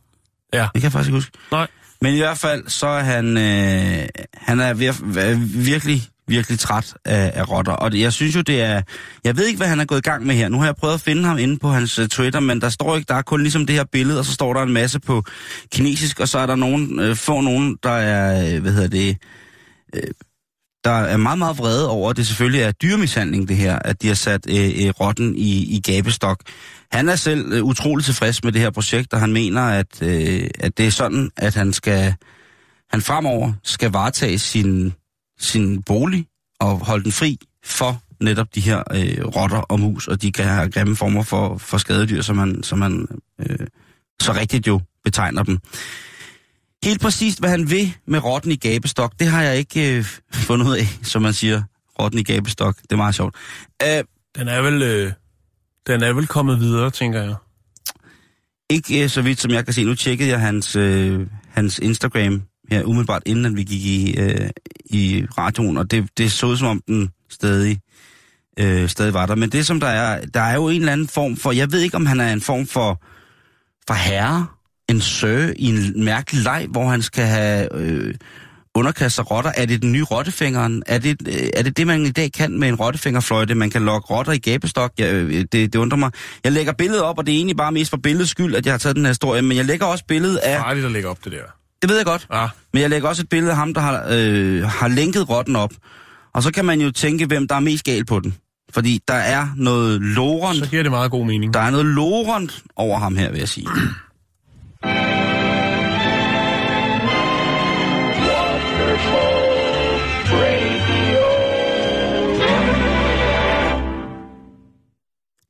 [0.53, 0.61] ja.
[0.61, 1.31] Det kan jeg faktisk ikke huske.
[1.51, 1.67] Nej.
[2.01, 3.37] Men i hvert fald, så er han...
[3.37, 7.71] Øh, han er vir- vir- virkelig, virkelig træt af, af rotter.
[7.71, 8.81] Og det, jeg synes jo, det er...
[9.23, 10.49] Jeg ved ikke, hvad han er gået i gang med her.
[10.49, 12.95] Nu har jeg prøvet at finde ham inde på hans uh, Twitter, men der står
[12.95, 13.07] ikke...
[13.07, 15.23] Der er kun ligesom det her billede, og så står der en masse på
[15.71, 18.55] kinesisk, og så er der nogen, øh, få nogen, der er...
[18.55, 19.17] Øh, hvad hedder det...
[19.95, 20.03] Øh,
[20.83, 24.07] der er meget, meget vrede over, at det selvfølgelig er dyremishandling, det her, at de
[24.07, 26.39] har sat øh, øh, rotten i, i gabestok.
[26.91, 30.49] Han er selv øh, utrolig tilfreds med det her projekt, og han mener, at, øh,
[30.59, 32.15] at det er sådan, at han skal
[32.93, 34.93] han fremover skal varetage sin,
[35.39, 36.27] sin bolig
[36.59, 40.45] og holde den fri for netop de her øh, rotter og mus, og de kan
[40.45, 43.07] have grimme former for, for skadedyr, som man, som man
[43.39, 43.67] øh,
[44.21, 45.59] så rigtigt jo betegner dem.
[46.83, 50.65] Helt præcist, hvad han vil med rotten i gabestok, det har jeg ikke øh, fundet
[50.67, 51.63] ud af, som man siger.
[51.99, 53.35] Rotten i gabestok, det er meget sjovt.
[53.83, 54.03] Øh,
[54.37, 55.11] Den er vel, øh,
[55.87, 57.35] den er vel kommet videre, tænker jeg.
[58.69, 59.83] ikke øh, så vidt, som jeg kan se.
[59.83, 64.49] Nu tjekkede jeg hans, øh, hans Instagram her umiddelbart, inden at vi gik i, øh,
[64.85, 67.79] i radioen, og det, det så ud som om den stadig,
[68.59, 69.35] øh, stadig var der.
[69.35, 71.79] Men det som der er, der er jo en eller anden form for, jeg ved
[71.79, 73.01] ikke om han er en form for,
[73.87, 74.47] for herre,
[74.89, 78.13] en sø i en mærkelig leg, hvor han skal have øh,
[78.75, 79.51] underkaste sig rotter.
[79.57, 80.83] Er det den nye rottefingeren?
[80.87, 83.55] Er det, øh, er det det, man i dag kan med en rottefingerfløjte?
[83.55, 84.91] Man kan lokke rotter i gabestok?
[84.99, 86.11] Ja, øh, det, det undrer mig.
[86.43, 88.73] Jeg lægger billedet op, og det er egentlig bare mest for billedets skyld, at jeg
[88.73, 90.59] har taget den her historie, men jeg lægger også billedet af...
[90.59, 91.43] Farligt at lægge op det der.
[91.81, 92.27] Det ved jeg godt.
[92.29, 95.55] Ah, Men jeg lægger også et billede af ham, der har, øh, har lænket rotten
[95.55, 95.71] op.
[96.33, 98.35] Og så kan man jo tænke, hvem der er mest gal på den.
[98.73, 101.53] Fordi der er noget lorent, så giver det meget god mening.
[101.53, 103.67] der er noget lorent over ham her, vil jeg sige.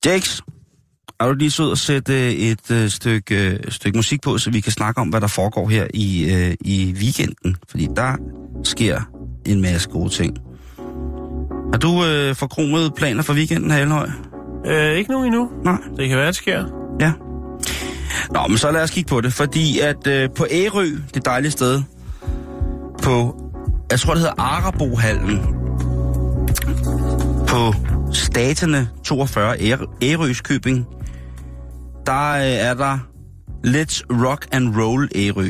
[0.05, 0.41] Jakes,
[1.19, 4.59] er du lige sød at sætte et øh, stykke, øh, stykke musik på, så vi
[4.59, 7.55] kan snakke om, hvad der foregår her i, øh, i weekenden?
[7.69, 8.15] Fordi der
[8.63, 9.01] sker
[9.45, 10.37] en masse gode ting.
[11.73, 14.09] Har du øh, forkromet planer for weekenden, Halhøj?
[14.65, 15.49] Øh, ikke nu endnu.
[15.63, 15.77] Nej.
[15.97, 16.65] Det kan være, det sker.
[16.99, 17.11] Ja.
[18.31, 21.51] Nå, men så lad os kigge på det, fordi at øh, på Ærø, det dejlige
[21.51, 21.81] sted,
[23.03, 23.35] på,
[23.91, 25.39] jeg tror det hedder Arabohallen,
[27.47, 27.73] på
[28.13, 30.85] Staterne 42 Ær- Ærøskøbing,
[32.05, 32.97] der øh, er der
[33.67, 35.49] Let's Rock and Roll Ærø.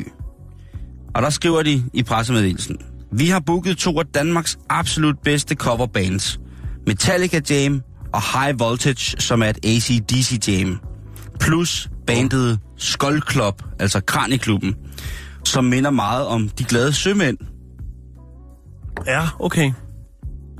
[1.16, 2.78] Og der skriver de i pressemeddelelsen,
[3.12, 6.40] vi har booket to af Danmarks absolut bedste coverbands,
[6.88, 7.82] Metallica Jam
[8.14, 10.80] og High Voltage, som er et AC/DC Jam,
[11.40, 14.76] plus bandet Skull Club, altså Kraniklubben,
[15.46, 17.38] som minder meget om de glade sømænd.
[19.08, 19.72] Ja, okay.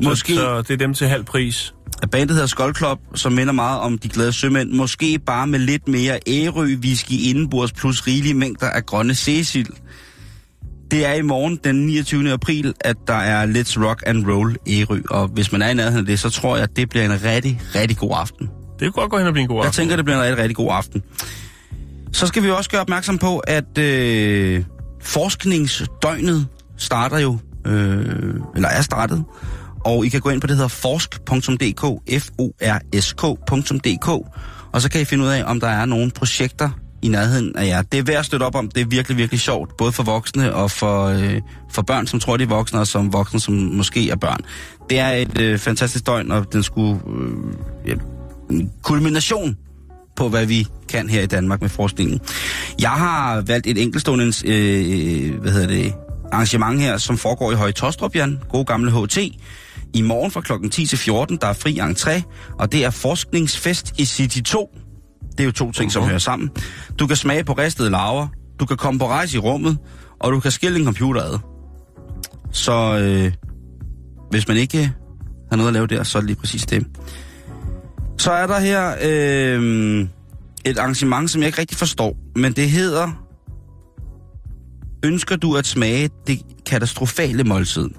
[0.04, 1.74] Måske- Så, så det er dem til halv pris.
[2.12, 5.88] Bandet hedder Skull Club, som minder meget om de glade sømænd, måske bare med lidt
[5.88, 9.68] mere ærø whisky indenbords plus rigelige mængder af grønne sæsild.
[10.92, 12.32] Det er i morgen den 29.
[12.32, 16.00] april, at der er Let's Rock and Roll Ærø, og hvis man er i nærheden
[16.00, 18.50] af det, så tror jeg, at det bliver en rigtig, rigtig god aften.
[18.80, 19.82] Det kunne godt gå hen og blive en god Jeg aften.
[19.82, 21.02] tænker, det bliver en rigtig, rigtig god aften.
[22.12, 24.64] Så skal vi også gøre opmærksom på, at øh,
[25.02, 26.48] forskningsdøgnet
[26.78, 28.06] starter jo, øh,
[28.56, 29.24] eller er startet,
[29.86, 31.82] og I kan gå ind på det, der hedder forsk.dk,
[32.24, 34.10] f-o-r-s-k.dk,
[34.74, 36.70] og så kan I finde ud af, om der er nogle projekter
[37.02, 37.82] i nærheden af jer.
[37.82, 40.54] Det er værd at støtte op om, det er virkelig, virkelig sjovt, både for voksne
[40.54, 44.10] og for, øh, for børn, som tror, de er voksne, og som voksne, som måske
[44.10, 44.40] er børn.
[44.90, 47.00] Det er et øh, fantastisk døgn, og den skulle...
[47.08, 47.94] Øh, ja,
[48.50, 49.58] en kulmination
[50.16, 52.20] på, hvad vi kan her i Danmark med forskningen.
[52.82, 55.94] Jeg har valgt et enkeltstående øh, øh hvad hedder det,
[56.32, 58.40] arrangement her, som foregår i Høje Tostrup, Jan.
[58.50, 59.18] God gamle HT.
[59.94, 62.22] I morgen fra klokken 10 til 14, der er fri entré,
[62.60, 64.78] og det er forskningsfest i City 2.
[65.32, 66.50] Det er jo to ting, som hører sammen.
[67.00, 68.28] Du kan smage på ristede laver,
[68.60, 69.78] du kan komme på rejse i rummet,
[70.20, 71.40] og du kan skille en computer ad.
[72.52, 73.34] Så øh,
[74.32, 74.92] hvis man ikke
[75.50, 76.88] har noget at lave der, så er det lige præcis det.
[78.18, 80.08] Så er der her øh,
[80.66, 83.24] et arrangement, som jeg ikke rigtig forstår, men det hedder
[85.06, 87.90] Ønsker du at smage det katastrofale måltid?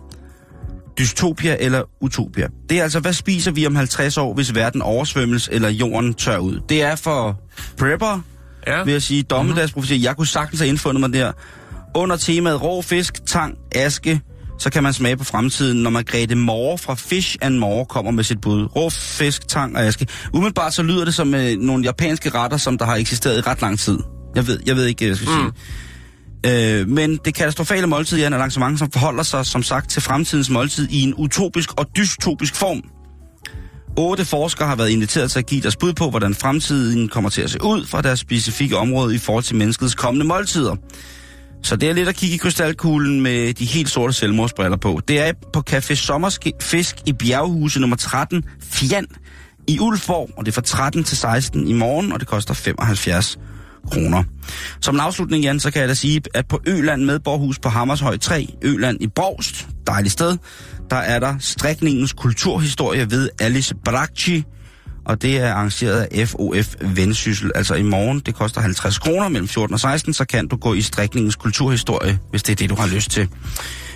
[0.98, 2.46] Dystopia eller utopia?
[2.68, 6.38] Det er altså, hvad spiser vi om 50 år, hvis verden oversvømmes eller jorden tør
[6.38, 6.60] ud?
[6.68, 7.40] Det er for
[7.78, 8.20] prepper,
[8.66, 8.82] Ja.
[8.84, 10.04] vil jeg sige, dommedagsprofeti.
[10.04, 11.32] Jeg kunne sagtens have indfundet mig der.
[11.94, 14.20] Under temaet rå fisk, tang, aske,
[14.58, 18.24] så kan man smage på fremtiden, når Margrethe Moore fra Fish and More kommer med
[18.24, 18.76] sit bud.
[18.76, 20.06] Rå fisk, tang og aske.
[20.32, 23.60] Umiddelbart så lyder det som øh, nogle japanske retter, som der har eksisteret i ret
[23.62, 23.98] lang tid.
[24.36, 25.52] Jeg ved, jeg ved ikke, hvad jeg skal sige.
[26.46, 30.50] Øh, men det katastrofale måltid er en arrangement, som forholder sig, som sagt, til fremtidens
[30.50, 32.82] måltid i en utopisk og dystopisk form.
[33.96, 37.42] Otte forskere har været inviteret til at give deres bud på, hvordan fremtiden kommer til
[37.42, 40.76] at se ud fra deres specifikke område i forhold til menneskets kommende måltider.
[41.62, 45.00] Så det er lidt at kigge i krystalkuglen med de helt sorte selvmordsbriller på.
[45.08, 49.06] Det er på Café Sommerfisk i Bjerghuse nummer 13, Fjand,
[49.68, 53.38] i Ulfborg, og det er fra 13 til 16 i morgen, og det koster 75
[53.92, 54.22] kroner.
[54.80, 57.68] Som en afslutning, Jan, så kan jeg da sige, at på Øland med Borghus på
[57.68, 60.36] Hammershøj 3, Øland i Borgst, dejligt sted,
[60.90, 64.44] der er der strækningens kulturhistorie ved Alice Bracci,
[65.06, 67.52] og det er arrangeret af FOF Vendsyssel.
[67.54, 70.74] Altså i morgen, det koster 50 kroner mellem 14 og 16, så kan du gå
[70.74, 73.28] i strækningens kulturhistorie, hvis det er det, du har lyst til.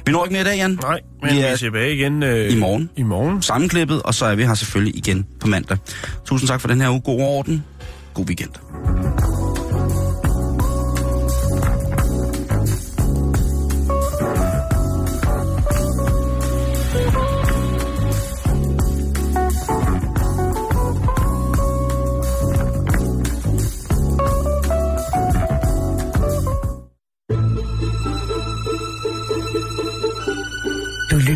[0.06, 0.78] Vi når ikke mere i dag, Jan.
[0.82, 2.90] Nej, men vi er, vi er tilbage igen øh, i morgen.
[2.96, 3.42] I morgen.
[3.42, 5.78] Sammenklippet, og så er vi her selvfølgelig igen på mandag.
[6.24, 7.00] Tusind tak for den her uge.
[7.00, 7.64] God orden.
[8.14, 8.50] God weekend.